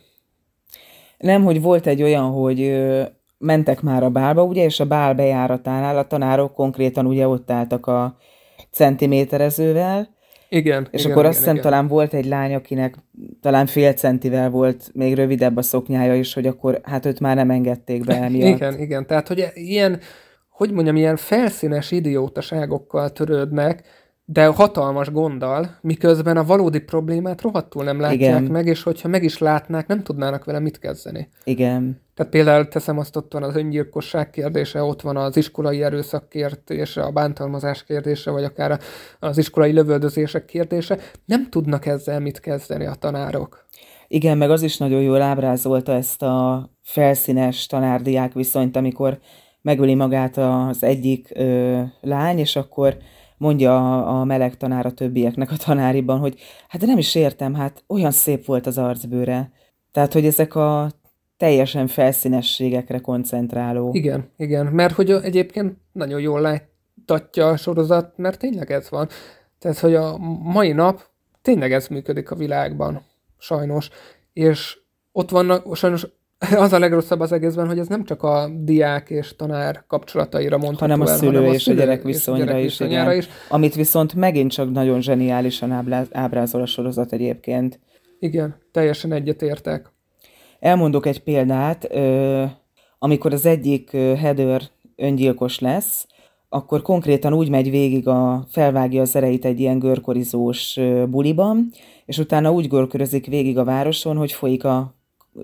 [1.18, 2.87] Nem, hogy volt egy olyan, hogy
[3.38, 7.87] mentek már a bálba, ugye, és a bál bejáratánál a tanárok konkrétan ugye ott álltak
[7.87, 8.16] a
[8.70, 10.16] centiméterezővel,
[10.51, 10.88] igen.
[10.90, 12.94] És igen, akkor igen, azt hiszem talán volt egy lány, akinek
[13.40, 17.51] talán fél centivel volt még rövidebb a szoknyája is, hogy akkor hát őt már nem
[17.51, 18.57] engedték be emiatt.
[18.57, 19.07] Igen, igen.
[19.07, 20.01] Tehát, hogy ilyen,
[20.51, 23.83] hogy mondjam, ilyen felszínes idiótaságokkal törődnek,
[24.30, 28.42] de hatalmas gonddal, miközben a valódi problémát rohadtul nem látják Igen.
[28.42, 31.28] meg, és hogyha meg is látnák, nem tudnának vele mit kezdeni.
[31.44, 32.00] Igen.
[32.14, 37.02] Tehát például teszem azt, ott van az öngyilkosság kérdése, ott van az iskolai erőszak kérdése,
[37.02, 38.80] a bántalmazás kérdése, vagy akár
[39.18, 40.98] az iskolai lövöldözések kérdése.
[41.24, 43.66] Nem tudnak ezzel mit kezdeni a tanárok.
[44.08, 49.18] Igen, meg az is nagyon jól ábrázolta ezt a felszínes tanárdiák viszonyt, amikor
[49.62, 52.96] megöli magát az egyik ö, lány, és akkor
[53.38, 57.85] mondja a, meleg tanár a többieknek a tanáriban, hogy hát de nem is értem, hát
[57.87, 59.51] olyan szép volt az arcbőre.
[59.92, 60.90] Tehát, hogy ezek a
[61.37, 63.90] teljesen felszínességekre koncentráló.
[63.92, 69.09] Igen, igen, mert hogy egyébként nagyon jól látja a sorozat, mert tényleg ez van.
[69.59, 71.03] Tehát, hogy a mai nap
[71.42, 73.03] tényleg ez működik a világban,
[73.38, 73.88] sajnos.
[74.33, 74.79] És
[75.12, 76.07] ott vannak, sajnos
[76.57, 80.92] az a legrosszabb az egészben, hogy ez nem csak a diák és tanár kapcsolataira mondható
[80.92, 83.16] hanem a szülő, hanem a és, szülő a gyerek viszonyra, gyerek is, igen.
[83.16, 83.29] is.
[83.48, 87.81] Amit viszont megint csak nagyon zseniálisan ábrázol a sorozat egyébként.
[88.18, 89.92] Igen, teljesen egyetértek.
[90.61, 91.88] Elmondok egy példát,
[92.98, 94.62] amikor az egyik Heather
[94.96, 96.07] öngyilkos lesz,
[96.48, 101.70] akkor konkrétan úgy megy végig, a, felvágja az ereit egy ilyen görkorizós buliban,
[102.07, 104.97] és utána úgy görkörözik végig a városon, hogy folyik a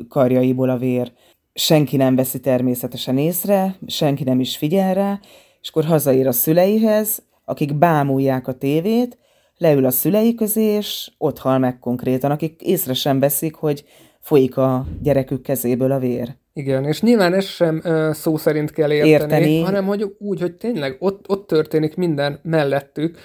[0.09, 1.13] karjaiból a vér.
[1.55, 5.21] Senki nem veszi természetesen észre, senki nem is figyel rá,
[5.61, 9.19] és akkor hazaér a szüleihez, akik bámulják a tévét,
[9.57, 13.85] leül a szülei közé, és ott hal meg konkrétan, akik észre sem veszik, hogy
[14.21, 16.37] folyik a gyerekük kezéből a vér.
[16.53, 20.55] Igen, és nyilván ez sem uh, szó szerint kell érteni, érteni, hanem hogy úgy, hogy
[20.55, 23.19] tényleg ott, ott történik minden mellettük,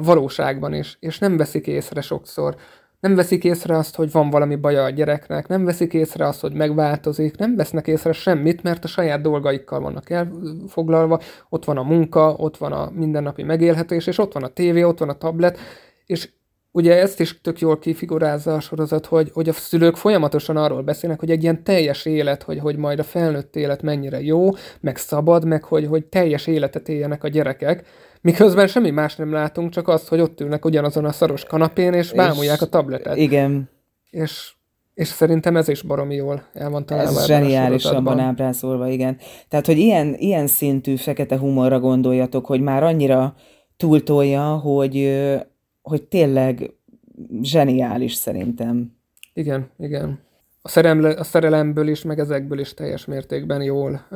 [0.00, 2.56] valóságban is, és nem veszik észre sokszor
[3.02, 6.52] nem veszik észre azt, hogy van valami baja a gyereknek, nem veszik észre azt, hogy
[6.52, 12.34] megváltozik, nem vesznek észre semmit, mert a saját dolgaikkal vannak elfoglalva, ott van a munka,
[12.36, 15.58] ott van a mindennapi megélhetés, és ott van a tévé, ott van a tablet,
[16.06, 16.28] és
[16.70, 21.20] ugye ezt is tök jól kifigurázza a sorozat, hogy, hogy a szülők folyamatosan arról beszélnek,
[21.20, 24.48] hogy egy ilyen teljes élet, hogy, hogy majd a felnőtt élet mennyire jó,
[24.80, 27.84] meg szabad, meg hogy, hogy teljes életet éljenek a gyerekek,
[28.22, 32.12] miközben semmi más nem látunk, csak azt, hogy ott ülnek ugyanazon a szaros kanapén, és
[32.12, 33.16] bámulják a tabletet.
[33.16, 33.68] Igen.
[34.10, 34.52] És,
[34.94, 37.18] és szerintem ez is baromi jól el van találva.
[37.18, 39.16] Ez zseniálisabban ábrázolva, igen.
[39.48, 43.34] Tehát, hogy ilyen, ilyen szintű fekete humorra gondoljatok, hogy már annyira
[43.76, 45.22] túltolja, hogy,
[45.82, 46.70] hogy tényleg
[47.42, 48.96] zseniális szerintem.
[49.34, 50.18] Igen, igen.
[50.62, 54.06] A, szeremle, a szerelemből is, meg ezekből is teljes mértékben jól,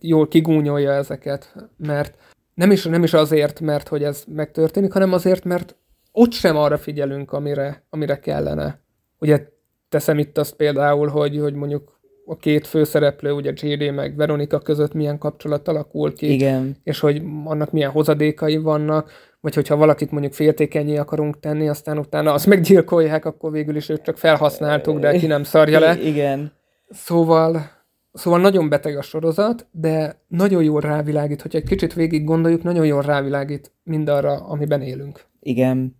[0.00, 2.18] jól kigúnyolja ezeket, mert
[2.56, 5.76] nem is, nem is azért, mert hogy ez megtörténik, hanem azért, mert
[6.12, 8.80] ott sem arra figyelünk, amire, amire kellene.
[9.18, 9.48] Ugye
[9.88, 14.92] teszem itt azt például, hogy, hogy mondjuk a két főszereplő, ugye JD meg Veronika között
[14.92, 16.76] milyen kapcsolat alakul ki, Igen.
[16.82, 22.32] és hogy annak milyen hozadékai vannak, vagy hogyha valakit mondjuk féltékenyé akarunk tenni, aztán utána
[22.32, 25.98] azt meggyilkolják, akkor végül is őt csak felhasználtuk, de ki nem szarja le.
[26.00, 26.52] Igen.
[26.88, 27.75] Szóval,
[28.16, 32.86] szóval nagyon beteg a sorozat, de nagyon jól rávilágít, hogyha egy kicsit végig gondoljuk, nagyon
[32.86, 35.26] jól rávilágít mindarra, amiben élünk.
[35.40, 35.96] Igen.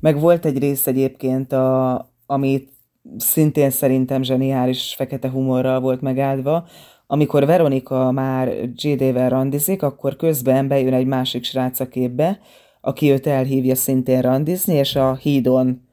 [0.00, 2.70] Meg volt egy rész egyébként, a, amit
[3.18, 6.66] szintén szerintem zseniális fekete humorral volt megáldva,
[7.06, 12.40] amikor Veronika már JD-vel randizik, akkor közben bejön egy másik srác a képbe,
[12.80, 15.88] aki őt elhívja szintén randizni, és a hídon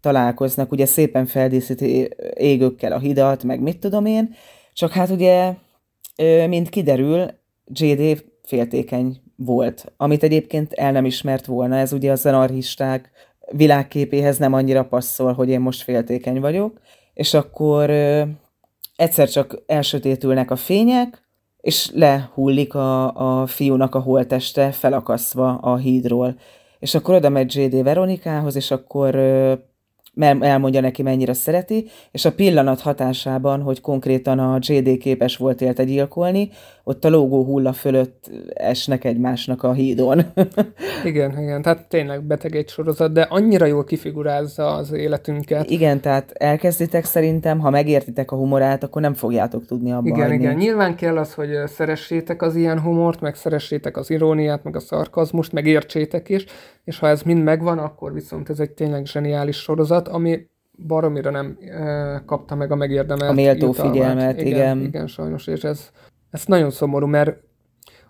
[0.00, 4.34] találkoznak, ugye szépen feldíszíti égőkkel a hidat, meg mit tudom én,
[4.78, 5.54] csak hát ugye,
[6.46, 7.26] mint kiderül,
[7.64, 13.10] JD féltékeny volt, amit egyébként el nem ismert volna, ez ugye az anarchisták
[13.50, 16.80] világképéhez nem annyira passzol, hogy én most féltékeny vagyok,
[17.14, 17.90] és akkor
[18.96, 21.22] egyszer csak elsötétülnek a fények,
[21.60, 26.38] és lehullik a, a fiúnak a holteste felakasztva a hídról.
[26.78, 27.82] És akkor oda megy J.D.
[27.82, 29.14] Veronikához, és akkor
[30.40, 35.84] elmondja neki, mennyire szereti, és a pillanat hatásában, hogy konkrétan a JD képes volt élte
[35.84, 36.50] gyilkolni,
[36.88, 40.22] ott a lógó hulla fölött esnek egymásnak a hídon.
[41.04, 45.70] igen, igen, tehát tényleg beteg egy sorozat, de annyira jól kifigurázza az életünket.
[45.70, 50.34] Igen, tehát elkezditek szerintem, ha megértitek a humorát, akkor nem fogjátok tudni abba Igen, hagyni.
[50.34, 54.80] igen, nyilván kell az, hogy szeressétek az ilyen humort, meg szeressétek az iróniát, meg a
[54.80, 56.44] szarkazmust, meg értsétek is,
[56.84, 60.46] és ha ez mind megvan, akkor viszont ez egy tényleg zseniális sorozat, ami
[60.86, 64.80] baromira nem e, kapta meg a megérdemelt A méltó figyelmet, igen, igen.
[64.80, 65.90] Igen, sajnos, és ez,
[66.30, 67.36] ez nagyon szomorú, mert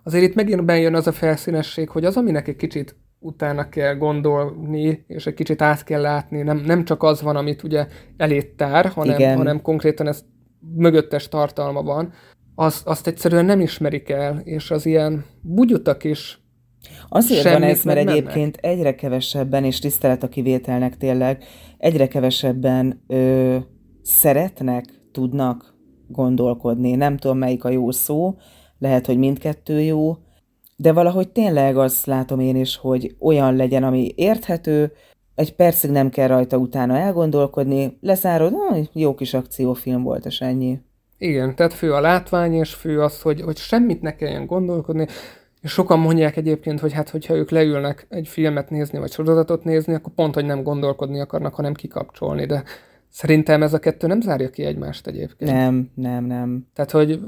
[0.02, 5.04] azért itt megint bejön az a felszínesség, hogy az, aminek egy kicsit utána kell gondolni,
[5.06, 8.86] és egy kicsit át kell látni, nem, nem csak az van, amit ugye elét tár,
[8.86, 10.24] hanem, hanem konkrétan ez
[10.76, 12.12] mögöttes tartalma van,
[12.54, 16.40] azt, azt egyszerűen nem ismerik el, és az ilyen bugyutak is
[17.08, 21.44] Azért van ez, mert egyébként egyre kevesebben, és tisztelet a kivételnek tényleg,
[21.78, 23.56] egyre kevesebben ö,
[24.02, 25.74] szeretnek, tudnak
[26.08, 26.94] gondolkodni.
[26.94, 28.36] Nem tudom, melyik a jó szó,
[28.78, 30.16] lehet, hogy mindkettő jó,
[30.76, 34.92] de valahogy tényleg azt látom én is, hogy olyan legyen, ami érthető,
[35.34, 38.54] egy percig nem kell rajta utána elgondolkodni, leszárod,
[38.92, 40.80] jó kis akciófilm volt, és ennyi.
[41.18, 45.06] Igen, tehát fő a látvány, és fő az, hogy, hogy semmit ne kelljen gondolkodni,
[45.60, 49.94] és sokan mondják egyébként, hogy hát, hogyha ők leülnek egy filmet nézni, vagy sorozatot nézni,
[49.94, 52.62] akkor pont, hogy nem gondolkodni akarnak, hanem kikapcsolni, de
[53.10, 55.50] szerintem ez a kettő nem zárja ki egymást egyébként.
[55.50, 56.66] Nem, nem, nem.
[56.74, 57.20] Tehát, hogy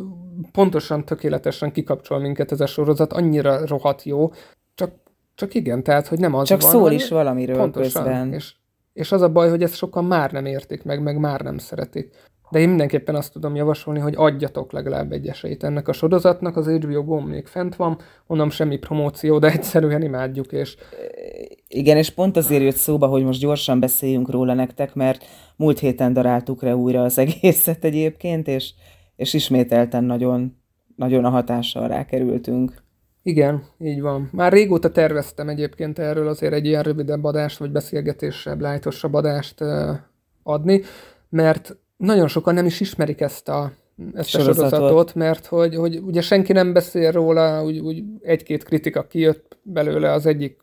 [0.52, 4.32] pontosan, tökéletesen kikapcsol minket ez a sorozat, annyira rohadt jó,
[4.74, 4.92] csak,
[5.34, 8.32] csak igen, tehát, hogy nem az Csak van, szól is valamiről pontosan, közben.
[8.32, 8.54] És,
[8.92, 12.14] és az a baj, hogy ezt sokan már nem értik meg, meg már nem szeretik.
[12.50, 16.68] De én mindenképpen azt tudom javasolni, hogy adjatok legalább egy esélyt ennek a sorozatnak, az
[16.68, 20.76] HBO Go még fent van, onnan semmi promóció, de egyszerűen imádjuk, és...
[21.68, 25.24] Igen, és pont azért jött szóba, hogy most gyorsan beszéljünk róla nektek, mert
[25.56, 28.72] múlt héten daráltuk re újra az egészet egyébként, és,
[29.16, 30.56] és ismételten nagyon,
[30.96, 32.82] nagyon a hatással rákerültünk.
[33.22, 34.28] Igen, így van.
[34.32, 39.64] Már régóta terveztem egyébként erről azért egy ilyen rövidebb adást, vagy beszélgetésebb, lájtosabb adást
[40.42, 40.82] adni,
[41.28, 43.72] mert nagyon sokan nem is ismerik ezt a,
[44.14, 44.72] ezt sorozatot.
[44.72, 49.58] a sorozatot, mert hogy, hogy ugye senki nem beszél róla, úgy, úgy egy-két kritika kijött
[49.62, 50.58] belőle, az egyik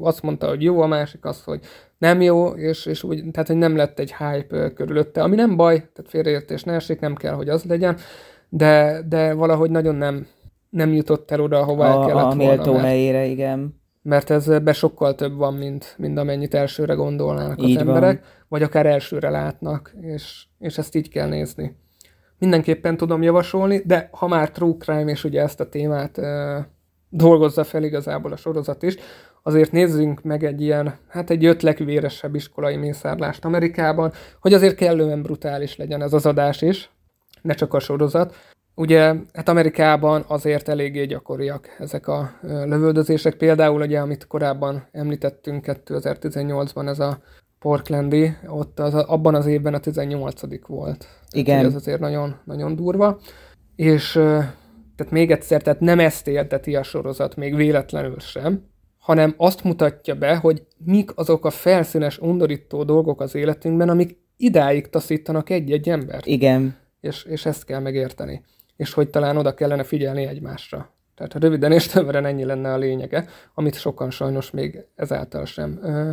[0.00, 1.60] azt mondta, hogy jó, a másik az, hogy
[1.98, 5.74] nem jó, és, és úgy, tehát, hogy nem lett egy hype körülötte, ami nem baj,
[5.74, 7.96] tehát félreértés ne esik, nem kell, hogy az legyen,
[8.48, 10.26] de, de valahogy nagyon nem,
[10.70, 12.86] nem jutott el oda, ahová a, el kellett a méltó volna.
[12.86, 13.80] helyére, igen.
[14.08, 18.30] Mert ez be sokkal több van, mint, mint amennyit elsőre gondolnának az Így emberek, van.
[18.48, 21.76] vagy akár elsőre látnak, és, és ezt így kell nézni.
[22.38, 26.68] Mindenképpen tudom javasolni, de ha már True Crime, és ugye ezt a témát e,
[27.08, 28.96] dolgozza fel igazából a sorozat is,
[29.42, 35.22] azért nézzünk meg egy ilyen, hát egy öt legvéresebb iskolai mészárlást Amerikában, hogy azért kellően
[35.22, 36.90] brutális legyen ez az adás is,
[37.42, 38.34] ne csak a sorozat.
[38.78, 43.34] Ugye, hát Amerikában azért eléggé gyakoriak ezek a lövöldözések.
[43.34, 47.18] Például ugye, amit korábban említettünk 2018-ban, ez a
[47.58, 51.06] Portlandi, ott az, abban az évben a 18 volt.
[51.30, 51.44] Igen.
[51.44, 53.20] Tehát, ez azért nagyon, nagyon durva.
[53.76, 54.12] És
[54.96, 58.64] tehát még egyszer, tehát nem ezt érteti a sorozat, még véletlenül sem,
[58.98, 64.88] hanem azt mutatja be, hogy mik azok a felszínes, undorító dolgok az életünkben, amik idáig
[64.88, 66.26] taszítanak egy-egy embert.
[66.26, 66.76] Igen.
[67.00, 68.42] És, és ezt kell megérteni.
[68.76, 70.90] És hogy talán oda kellene figyelni egymásra.
[71.14, 76.12] Tehát röviden és többre ennyi lenne a lényege, amit sokan sajnos még ezáltal sem ö,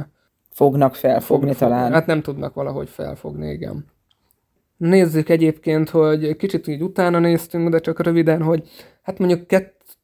[0.49, 1.91] fognak felfogni fognak talán.
[1.91, 3.85] Hát nem tudnak valahogy felfogni, igen.
[4.77, 8.69] Nézzük egyébként, hogy kicsit így utána néztünk, de csak röviden, hogy
[9.01, 9.45] hát mondjuk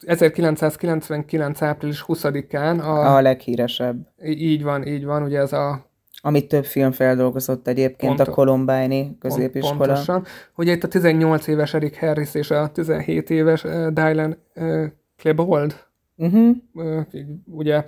[0.06, 1.62] 1999.
[1.62, 4.08] április 20-án a, a leghíresebb.
[4.24, 5.89] Így van, így van, ugye ez a
[6.20, 9.76] amit több film feldolgozott egyébként, Pont, a Columbine középiskola.
[9.76, 10.24] Pontosan.
[10.56, 15.74] Ugye itt a 18 éves Eric Harris és a 17 éves uh, Dylan uh, Klebold,
[16.16, 16.56] uh-huh.
[16.74, 17.00] uh,
[17.46, 17.84] ugye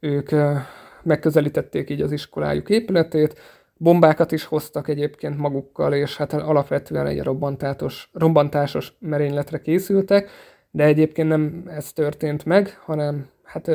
[0.00, 0.56] ők uh,
[1.02, 3.40] megközelítették így az iskolájuk épületét,
[3.76, 10.30] bombákat is hoztak egyébként magukkal, és hát alapvetően egy robbantásos, robbantásos merényletre készültek,
[10.70, 13.70] de egyébként nem ez történt meg, hanem hát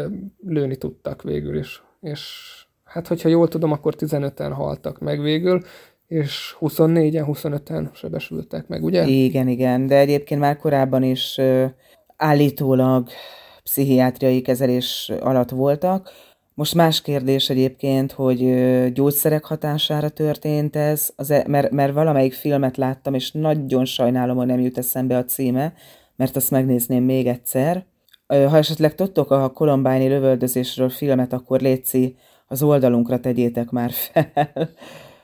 [0.48, 1.84] lőni tudtak végül is.
[2.02, 2.64] És
[2.96, 5.62] hát hogyha jól tudom, akkor 15-en haltak meg végül,
[6.08, 9.06] és 24-en, 25-en sebesültek meg, ugye?
[9.06, 11.39] Igen, igen, de egyébként már korábban is
[12.18, 13.08] állítólag
[13.64, 16.10] pszichiátriai kezelés alatt voltak,
[16.54, 18.43] most más kérdés egyébként, hogy
[18.93, 24.46] gyógyszerek hatására történt ez, az, e, mert, mert valamelyik filmet láttam, és nagyon sajnálom, hogy
[24.46, 25.74] nem jut eszembe a címe,
[26.16, 27.86] mert azt megnézném még egyszer.
[28.28, 32.16] Ha esetleg tudtok a Columbine lövöldözésről filmet, akkor létszi,
[32.48, 34.70] az oldalunkra tegyétek már fel.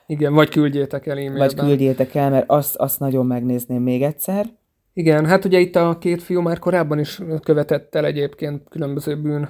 [0.07, 1.39] Igen, vagy küldjétek el e-mailben.
[1.39, 4.45] Vagy küldjétek el, mert azt, azt nagyon megnézném még egyszer.
[4.93, 9.49] Igen, hát ugye itt a két fiú már korábban is követett el egyébként különböző bűn,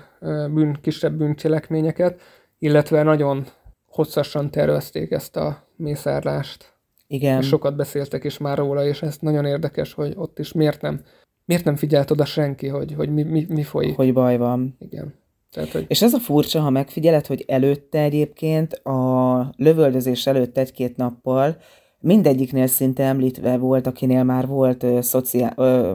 [0.54, 2.20] bűn kisebb bűncselekményeket,
[2.60, 3.46] illetve nagyon
[3.86, 6.74] hosszasan tervezték ezt a mészárlást.
[7.08, 7.42] Igen.
[7.42, 11.02] És sokat beszéltek is már róla, és ez nagyon érdekes, hogy ott is miért nem,
[11.46, 13.96] miért nem figyelt oda senki, hogy, hogy mi, mi, mi folyik.
[13.96, 14.76] Hogy baj van.
[14.80, 15.14] Igen.
[15.52, 15.86] Tehát, hogy...
[15.88, 21.58] És ez a furcsa, ha megfigyeled, hogy előtte egyébként, a lövöldözés előtt egy-két nappal
[22.00, 25.94] mindegyiknél szinte említve volt, akinél már volt ö, szociál, ö,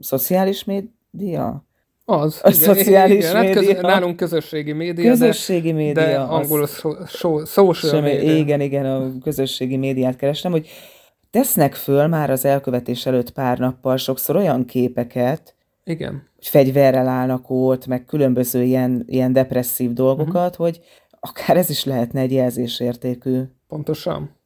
[0.00, 1.64] szociális média?
[2.04, 2.40] Az.
[2.42, 3.62] A igen, szociális igen, média.
[3.62, 8.36] Hát köz, nálunk közösségi média, közösségi de, média, de angolul so, so, social média.
[8.36, 10.68] Igen, igen, a közösségi médiát kerestem, hogy
[11.30, 15.55] tesznek föl már az elkövetés előtt pár nappal sokszor olyan képeket,
[15.86, 16.28] igen.
[16.34, 20.66] hogy fegyverrel állnak ott, meg különböző ilyen, ilyen depresszív dolgokat, uh-huh.
[20.66, 20.80] hogy
[21.20, 23.42] akár ez is lehetne egy jelzésértékű.
[23.68, 24.36] Pontosan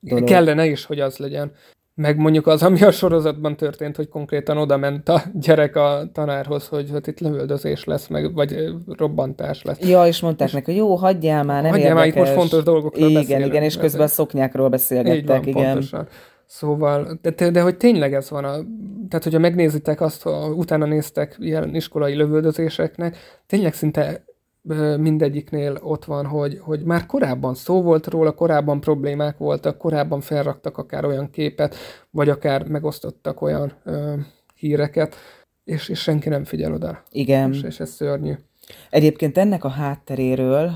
[0.00, 0.24] dolog.
[0.24, 1.52] Kellene is, hogy az legyen.
[1.94, 6.68] Meg mondjuk az, ami a sorozatban történt, hogy konkrétan oda ment a gyerek a tanárhoz,
[6.68, 9.78] hogy hát itt lövöldözés lesz, meg, vagy robbantás lesz.
[9.80, 12.14] Ja, és mondták neki, hogy jó, hagyjál már, nem hagyjál érdekes.
[12.14, 15.72] már, itt most fontos dolgokról Igen, igen, és közben a szoknyákról beszélgettek, Így van, igen.
[15.72, 16.08] Pontosan.
[16.48, 18.52] Szóval, de, de, hogy tényleg ez van, a,
[19.08, 24.24] tehát hogyha megnézitek azt, ha utána néztek ilyen iskolai lövöldözéseknek, tényleg szinte
[24.98, 30.78] mindegyiknél ott van, hogy, hogy már korábban szó volt róla, korábban problémák voltak, korábban felraktak
[30.78, 31.76] akár olyan képet,
[32.10, 34.14] vagy akár megosztottak olyan ö,
[34.54, 35.16] híreket,
[35.64, 37.02] és, és senki nem figyel oda.
[37.10, 37.52] Igen.
[37.52, 38.32] És, és ez szörnyű.
[38.90, 40.70] Egyébként ennek a hátteréről,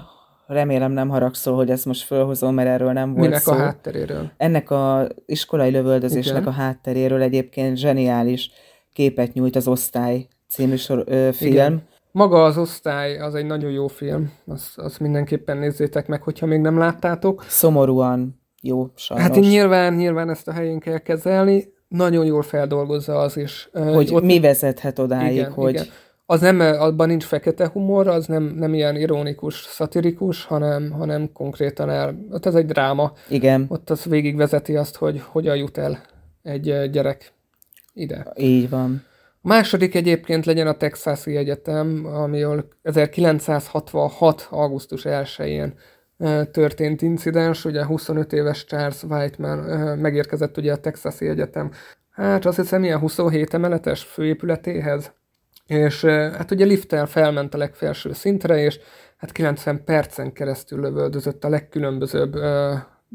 [0.53, 3.53] remélem nem haragszol, hogy ezt most fölhozom, mert erről nem volt Minek szó.
[3.53, 4.31] a hátteréről?
[4.37, 6.53] Ennek a iskolai lövöldözésnek Igen.
[6.53, 8.51] a hátteréről egyébként zseniális
[8.93, 11.53] képet nyújt az Osztály című sor, ö, film.
[11.53, 16.47] Igen maga az osztály, az egy nagyon jó film, azt, azt mindenképpen nézzétek meg, hogyha
[16.47, 17.45] még nem láttátok.
[17.49, 19.27] Szomorúan jó, sajnos.
[19.27, 23.69] Hát nyilván, nyilván ezt a helyén kell kezelni, nagyon jól feldolgozza az is.
[23.73, 24.23] Hogy ott...
[24.23, 25.73] mi vezethet odáig, igen, hogy...
[25.73, 25.87] Igen.
[26.33, 31.91] Az nem, abban nincs fekete humor, az nem, nem ilyen ironikus, szatirikus, hanem, hanem konkrétan
[31.91, 33.13] el, ott ez egy dráma.
[33.29, 33.67] Igen.
[33.69, 36.01] Ott az végigvezeti azt, hogy hogyan jut el
[36.43, 37.33] egy gyerek
[37.95, 38.33] ide.
[38.37, 39.05] Így van.
[39.43, 44.47] A második egyébként legyen a Texasi Egyetem, amiről 1966.
[44.51, 45.75] augusztus 1-én
[46.51, 49.59] történt incidens, ugye 25 éves Charles Whiteman
[49.99, 51.71] megérkezett ugye a Texasi Egyetem,
[52.11, 55.13] hát azt hiszem ilyen 27 emeletes főépületéhez,
[55.73, 58.79] és hát ugye lifttel felment a legfelső szintre, és
[59.17, 62.35] hát 90 percen keresztül lövöldözött a legkülönbözőbb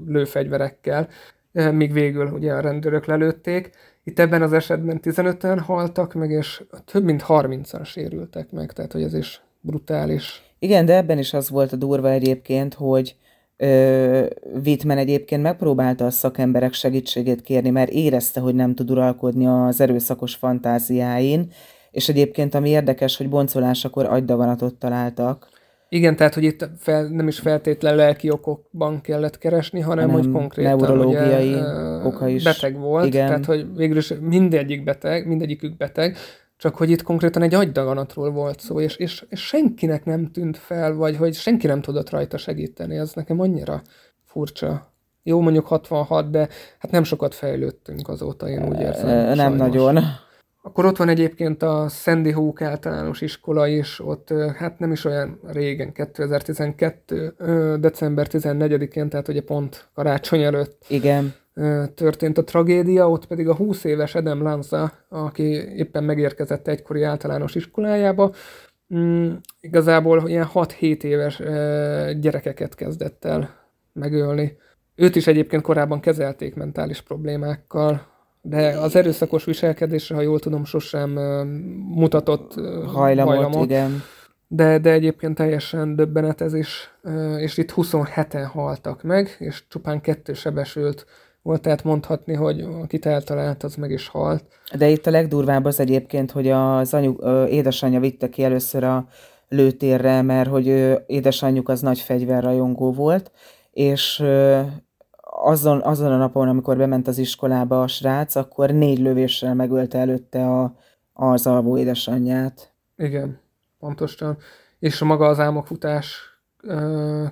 [0.05, 1.08] lőfegyverekkel,
[1.51, 3.70] míg végül ugye a rendőrök lelőtték.
[4.03, 9.03] Itt ebben az esetben 15-en haltak meg, és több mint 30-an sérültek meg, tehát hogy
[9.03, 10.43] ez is brutális.
[10.60, 13.16] Igen, de ebben is az volt a durva egyébként, hogy
[13.58, 14.26] ö,
[14.66, 20.36] Wittman egyébként megpróbálta a szakemberek segítségét kérni, mert érezte, hogy nem tud uralkodni az erőszakos
[20.36, 21.51] fantáziáin,
[21.97, 25.47] és egyébként ami érdekes, hogy boncolásakor agydavanatot találtak.
[25.89, 30.33] Igen, tehát, hogy itt fel, nem is feltétlen lelki okokban kellett keresni, hanem, hanem hogy
[30.33, 31.61] konkrétan neurológiai ugye,
[32.03, 32.43] oka is.
[32.43, 33.05] beteg volt.
[33.05, 33.27] Igen.
[33.27, 36.17] Tehát, hogy végül is mindegyik beteg, mindegyikük beteg,
[36.57, 40.93] csak hogy itt konkrétan egy agydaganatról volt szó, és, és, és senkinek nem tűnt fel,
[40.93, 43.81] vagy hogy senki nem tudott rajta segíteni, ez nekem annyira
[44.25, 44.91] furcsa.
[45.23, 46.47] Jó, mondjuk 66, de
[46.79, 49.07] hát nem sokat fejlődtünk azóta, én úgy érzem.
[49.07, 49.57] Nem sajnos.
[49.57, 49.99] nagyon.
[50.68, 55.39] Akkor ott van egyébként a Sandy Hook általános iskola is, ott hát nem is olyan
[55.43, 57.34] régen, 2012.
[57.80, 61.34] december 14-én, tehát ugye pont karácsony előtt Igen.
[61.95, 65.43] történt a tragédia, ott pedig a 20 éves Edem Lanza, aki
[65.78, 68.34] éppen megérkezett egykori általános iskolájába,
[68.95, 71.38] mm, igazából ilyen 6-7 éves
[72.20, 73.49] gyerekeket kezdett el
[73.93, 74.57] megölni.
[74.95, 78.15] Őt is egyébként korábban kezelték mentális problémákkal,
[78.49, 81.09] de az erőszakos viselkedésre, ha jól tudom, sosem
[81.87, 82.53] mutatott
[82.85, 83.33] hajlamot.
[83.33, 83.63] hajlamot.
[83.63, 84.03] Igen.
[84.47, 86.89] De, de egyébként teljesen döbbenet ez is,
[87.37, 91.05] és itt 27-en haltak meg, és csupán kettő sebesült
[91.41, 94.43] volt, tehát mondhatni, hogy akit eltalált, az meg is halt.
[94.77, 97.15] De itt a legdurvább az egyébként, hogy az anyu,
[97.47, 99.07] édesanyja vitte ki először a
[99.49, 103.31] lőtérre, mert hogy édesanyjuk az nagy fegyverrajongó volt,
[103.71, 104.23] és
[105.43, 110.45] azon, azon a napon, amikor bement az iskolába a srác, akkor négy lövéssel megölte előtte
[110.45, 110.75] a,
[111.13, 112.73] az alvó édesanyját.
[112.97, 113.39] Igen,
[113.79, 114.38] pontosan.
[114.79, 116.38] És maga az álmokfutás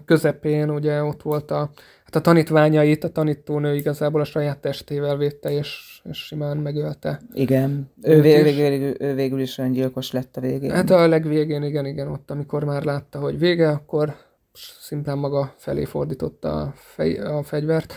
[0.06, 1.70] közepén ugye ott volt a,
[2.04, 7.22] hát a tanítványait, a tanítónő igazából a saját testével védte, és, és simán megölte.
[7.34, 10.72] Igen, ő, végül, végül, ő végül is öngyilkos lett a végén.
[10.72, 14.16] Hát a legvégén, igen, igen, ott amikor már látta, hogy vége, akkor
[14.80, 17.94] szimplán maga felé fordította a, fej, a fegyvert.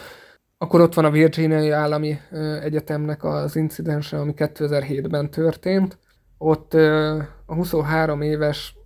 [0.59, 2.19] Akkor ott van a Virginia Állami
[2.63, 5.99] Egyetemnek az incidense, ami 2007-ben történt.
[6.39, 6.75] Ott
[7.47, 8.77] a 23 éves,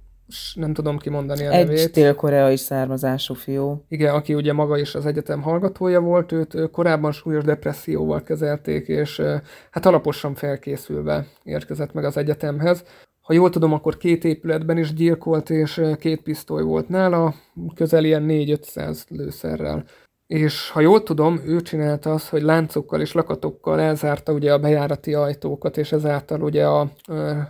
[0.54, 1.78] nem tudom kimondani a Egy nevét.
[1.78, 3.84] Egy dél-koreai származású fiú.
[3.88, 9.22] Igen, aki ugye maga is az egyetem hallgatója volt, őt korábban súlyos depresszióval kezelték, és
[9.70, 12.84] hát alaposan felkészülve érkezett meg az egyetemhez.
[13.22, 17.34] Ha jól tudom, akkor két épületben is gyilkolt, és két pisztoly volt nála,
[17.74, 19.84] közel ilyen 4-500 lőszerrel.
[20.26, 25.14] És ha jól tudom, ő csinálta azt, hogy láncokkal és lakatokkal elzárta ugye a bejárati
[25.14, 26.92] ajtókat, és ezáltal ugye a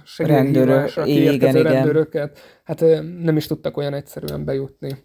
[0.04, 2.80] segélyhívásra kiérkező rendőröket, hát
[3.22, 4.96] nem is tudtak olyan egyszerűen bejutni.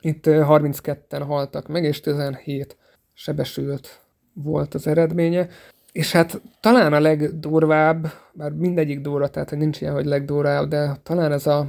[0.00, 2.76] Itt 32-en haltak meg, és 17
[3.12, 4.00] sebesült
[4.32, 5.48] volt az eredménye.
[5.92, 10.96] És hát talán a legdurvább, bár mindegyik durva, tehát hogy nincs ilyen, hogy legdurvább, de
[11.02, 11.66] talán ez a...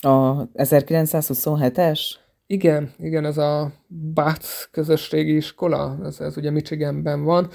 [0.00, 2.00] A 1927-es?
[2.46, 3.72] Igen, igen, ez a
[4.14, 7.48] Bath közösségi iskola, ez, ez ugye Michiganben van.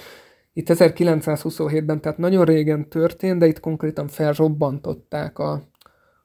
[0.53, 5.61] Itt 1927-ben, tehát nagyon régen történt, de itt konkrétan felrobbantották a,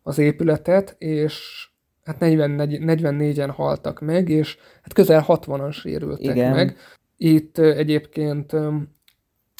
[0.03, 1.67] az épületet, és
[2.05, 6.55] hát 44, 44-en haltak meg, és hát közel 60-an sérültek Igen.
[6.55, 6.77] meg.
[7.17, 8.53] Itt egyébként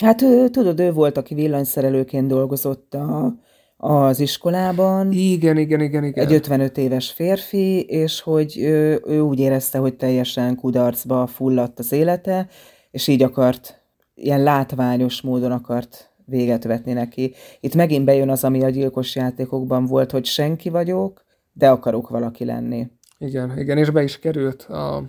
[0.03, 3.35] Hát ő, tudod, ő volt, aki villanyszerelőként dolgozott a,
[3.77, 5.13] az iskolában.
[5.13, 6.27] Igen, igen, igen, igen.
[6.27, 11.93] Egy 55 éves férfi, és hogy ő, ő úgy érezte, hogy teljesen kudarcba fulladt az
[11.93, 12.49] élete,
[12.91, 13.83] és így akart,
[14.15, 17.35] ilyen látványos módon akart véget vetni neki.
[17.61, 22.45] Itt megint bejön az, ami a gyilkos játékokban volt, hogy senki vagyok, de akarok valaki
[22.45, 22.87] lenni.
[23.19, 25.03] Igen, igen, és be is került a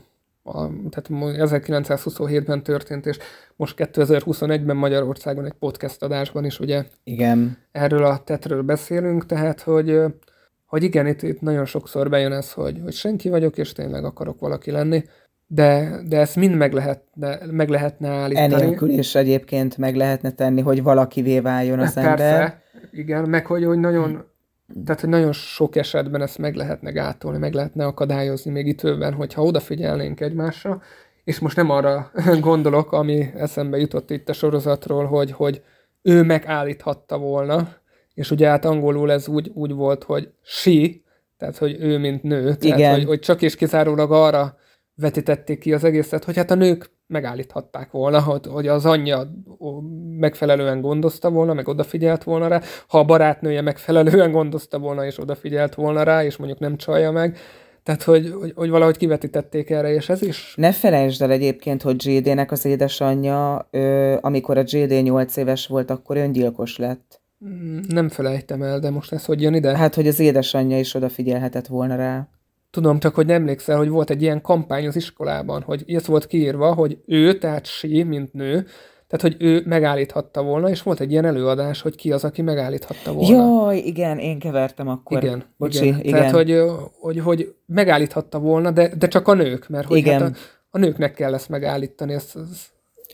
[0.50, 3.18] a, tehát 1927-ben történt, és
[3.56, 7.58] most 2021-ben Magyarországon egy podcast adásban is ugye igen.
[7.72, 10.02] erről a tetről beszélünk, tehát hogy,
[10.66, 14.39] hogy igen, itt, itt nagyon sokszor bejön ez, hogy, hogy senki vagyok, és tényleg akarok
[14.39, 15.04] valaki lenni,
[15.52, 18.54] de, de ezt mind meg, lehet, de meg lehetne állítani.
[18.54, 22.62] Enélkül is egyébként meg lehetne tenni, hogy valakivé váljon az Persze, ember.
[22.91, 24.24] igen, meg hogy, hogy nagyon
[24.86, 29.44] tehát, hogy nagyon sok esetben ezt meg lehetne gátolni, meg lehetne akadályozni még időben, hogyha
[29.44, 30.82] odafigyelnénk egymásra,
[31.24, 35.62] és most nem arra gondolok, ami eszembe jutott itt a sorozatról, hogy, hogy
[36.02, 37.68] ő megállíthatta volna,
[38.14, 40.88] és ugye hát angolul ez úgy, úgy volt, hogy she,
[41.38, 42.94] tehát hogy ő, mint nő, tehát Igen.
[42.94, 44.58] Hogy, hogy csak és kizárólag arra
[44.96, 49.32] vetítették ki az egészet, hogy hát a nők megállíthatták volna, hogy, hogy az anyja
[50.18, 55.76] megfelelően gondozta volna, meg odafigyelt volna rá, ha a barátnője megfelelően gondozta volna, és odafigyelt
[55.76, 57.38] volna rá, és mondjuk nem csalja meg,
[57.84, 60.53] tehát, hogy, hogy, hogy valahogy kivetítették erre, és ez is...
[60.55, 65.89] Ne felejtsd el egyébként, hogy JD-nek az édesanyja, ö, amikor a JD 8 éves volt,
[65.89, 67.22] akkor öngyilkos lett.
[67.45, 69.78] Mm, nem felejtem el, de most ez hogy jön ide?
[69.78, 72.28] Hát, hogy az édesanyja is odafigyelhetett volna rá.
[72.72, 76.28] Tudom csak, hogy nem emlékszel, hogy volt egy ilyen kampány az iskolában, hogy ez volt
[76.28, 78.66] kiírva, hogy ő, tehát sí, mint nő,
[79.10, 83.14] tehát, hogy ő megállíthatta volna, és volt egy ilyen előadás, hogy ki az, aki megállíthatta
[83.14, 83.36] volna.
[83.36, 85.24] Jaj, igen, én kevertem akkor.
[85.24, 86.00] Igen, Bocsi, igen.
[86.00, 86.12] igen.
[86.12, 86.62] Tehát, hogy,
[87.00, 90.22] hogy, hogy megállíthatta volna, de, de csak a nők, mert hogy Igen.
[90.22, 90.36] Hát a,
[90.70, 92.14] a nőknek kell ezt megállítani.
[92.14, 92.70] Ez, ez,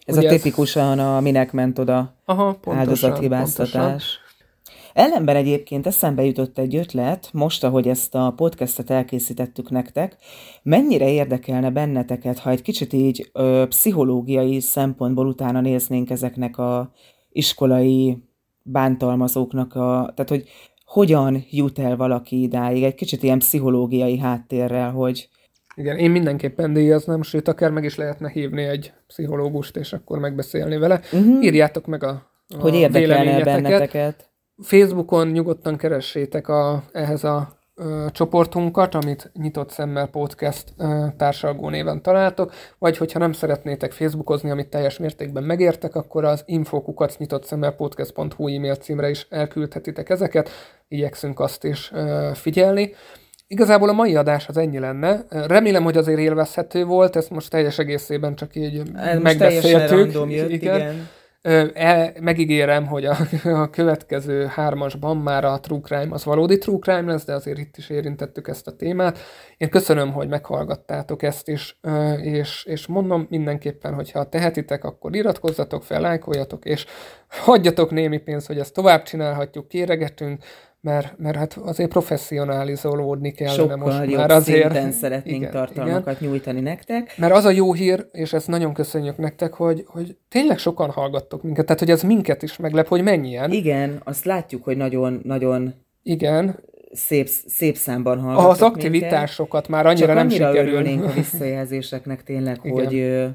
[0.06, 3.72] Ez a tipikusan a minek ment oda Aha, pontosan, áldozathibáztatás.
[3.72, 4.24] pontosan.
[4.95, 10.15] Ellenben egyébként eszembe jutott egy ötlet, most, ahogy ezt a podcastet elkészítettük nektek,
[10.63, 16.91] mennyire érdekelne benneteket, ha egy kicsit így ö, pszichológiai szempontból utána néznénk ezeknek a
[17.29, 18.17] iskolai
[18.61, 20.47] bántalmazóknak, a, tehát hogy
[20.85, 25.29] hogyan jut el valaki idáig, egy kicsit ilyen pszichológiai háttérrel, hogy
[25.75, 30.77] Igen, én mindenképpen díjaznám, sőt, akár meg is lehetne hívni egy pszichológust, és akkor megbeszélni
[30.77, 30.99] vele.
[31.11, 32.09] uh-huh, Írjátok meg a,
[32.57, 34.33] a hogy érdekelne benneteket.
[34.64, 42.01] Facebookon nyugodtan keressétek a, ehhez a ö, csoportunkat, amit Nyitott Szemmel Podcast ö, társalgó néven
[42.01, 47.72] találtok, vagy hogyha nem szeretnétek Facebookozni, amit teljes mértékben megértek, akkor az infokukat nyitott szemmel
[47.72, 50.49] podcast.hu e-mail címre is elküldhetitek ezeket,
[50.88, 52.93] igyekszünk azt is ö, figyelni.
[53.47, 55.26] Igazából a mai adás az ennyi lenne.
[55.30, 59.97] Remélem, hogy azért élvezhető volt, ezt most teljes egészében csak így Ez most teljesen megbeszéltük.
[59.97, 60.76] random jött, igen.
[60.80, 61.08] igen.
[61.73, 63.17] El, megígérem, hogy a,
[63.61, 67.77] a következő hármasban már a True Crime az valódi True Crime lesz, de azért itt
[67.77, 69.19] is érintettük ezt a témát.
[69.57, 71.79] Én köszönöm, hogy meghallgattátok ezt is,
[72.21, 76.85] és, és mondom mindenképpen, hogyha tehetitek, akkor iratkozzatok fel, lájkoljatok, és
[77.27, 80.43] hagyjatok némi pénzt, hogy ezt tovább csinálhatjuk, kéregetünk,
[80.86, 84.61] mert, mert hát azért professzionalizolódni kellene Sokkal most jobb már azért.
[84.71, 87.13] szinten szeretnénk Igen, tartalmakat nyújtani nektek.
[87.17, 91.43] Mert az a jó hír, és ezt nagyon köszönjük nektek, hogy, hogy tényleg sokan hallgattok
[91.43, 93.51] minket, tehát hogy ez minket is meglep, hogy mennyien.
[93.51, 95.73] Igen, azt látjuk, hogy nagyon-nagyon
[96.03, 96.59] Igen,
[96.91, 100.71] szép, szép számban hallgattok az aktivitásokat már annyira Csak nem annyira sikerül.
[100.73, 102.86] örülnénk a visszajelzéseknek tényleg, Igen.
[102.86, 103.25] hogy ö,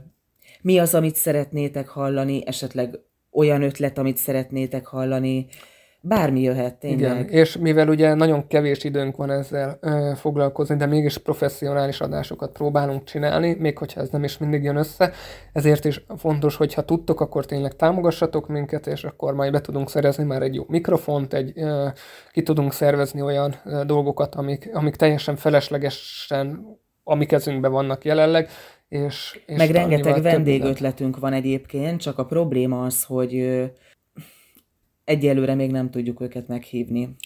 [0.62, 2.98] mi az, amit szeretnétek hallani, esetleg
[3.32, 5.46] olyan ötlet, amit szeretnétek hallani,
[6.00, 6.98] bármi jöhet tényleg.
[6.98, 12.52] Igen, és mivel ugye nagyon kevés időnk van ezzel ö, foglalkozni, de mégis professzionális adásokat
[12.52, 15.12] próbálunk csinálni, még hogyha ez nem is mindig jön össze,
[15.52, 19.90] ezért is fontos, hogy ha tudtok, akkor tényleg támogassatok minket, és akkor majd be tudunk
[19.90, 21.86] szerezni már egy jó mikrofont, egy, ö,
[22.32, 28.48] ki tudunk szervezni olyan ö, dolgokat, amik, amik teljesen feleslegesen a mi kezünkben vannak jelenleg,
[28.88, 33.34] és, és Meg rengeteg vendégötletünk van egyébként, csak a probléma az, hogy
[35.10, 37.16] egyelőre még nem tudjuk őket meghívni.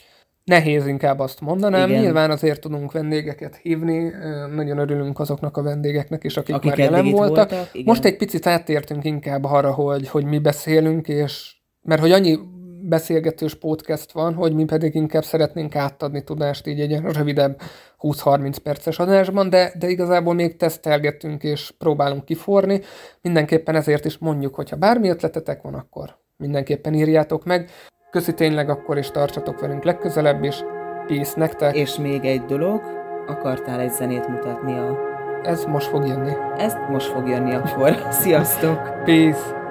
[0.44, 1.88] Nehéz inkább azt mondanám.
[1.88, 2.02] Igen.
[2.02, 4.12] Nyilván azért tudunk vendégeket hívni.
[4.54, 7.50] Nagyon örülünk azoknak a vendégeknek is, akik, Akik már jelen voltak.
[7.50, 7.86] voltak, igen.
[7.86, 12.38] Most egy picit áttértünk inkább arra, hogy, hogy mi beszélünk, és mert hogy annyi
[12.82, 17.60] beszélgetős podcast van, hogy mi pedig inkább szeretnénk átadni tudást így egy rövidebb
[18.00, 22.80] 20-30 perces adásban, de, de igazából még tesztelgetünk és próbálunk kiforni.
[23.22, 27.70] Mindenképpen ezért is mondjuk, hogyha bármi ötletetek van, akkor mindenképpen írjátok meg.
[28.10, 30.62] Köszi tényleg akkor is tartsatok velünk legközelebb is.
[31.06, 31.76] Peace nektek.
[31.76, 32.82] És még egy dolog,
[33.26, 34.98] akartál egy zenét mutatni a...
[35.42, 36.32] Ez most fog jönni.
[36.56, 37.96] Ez most fog jönni akkor.
[38.10, 39.02] Sziasztok!
[39.04, 39.63] Peace.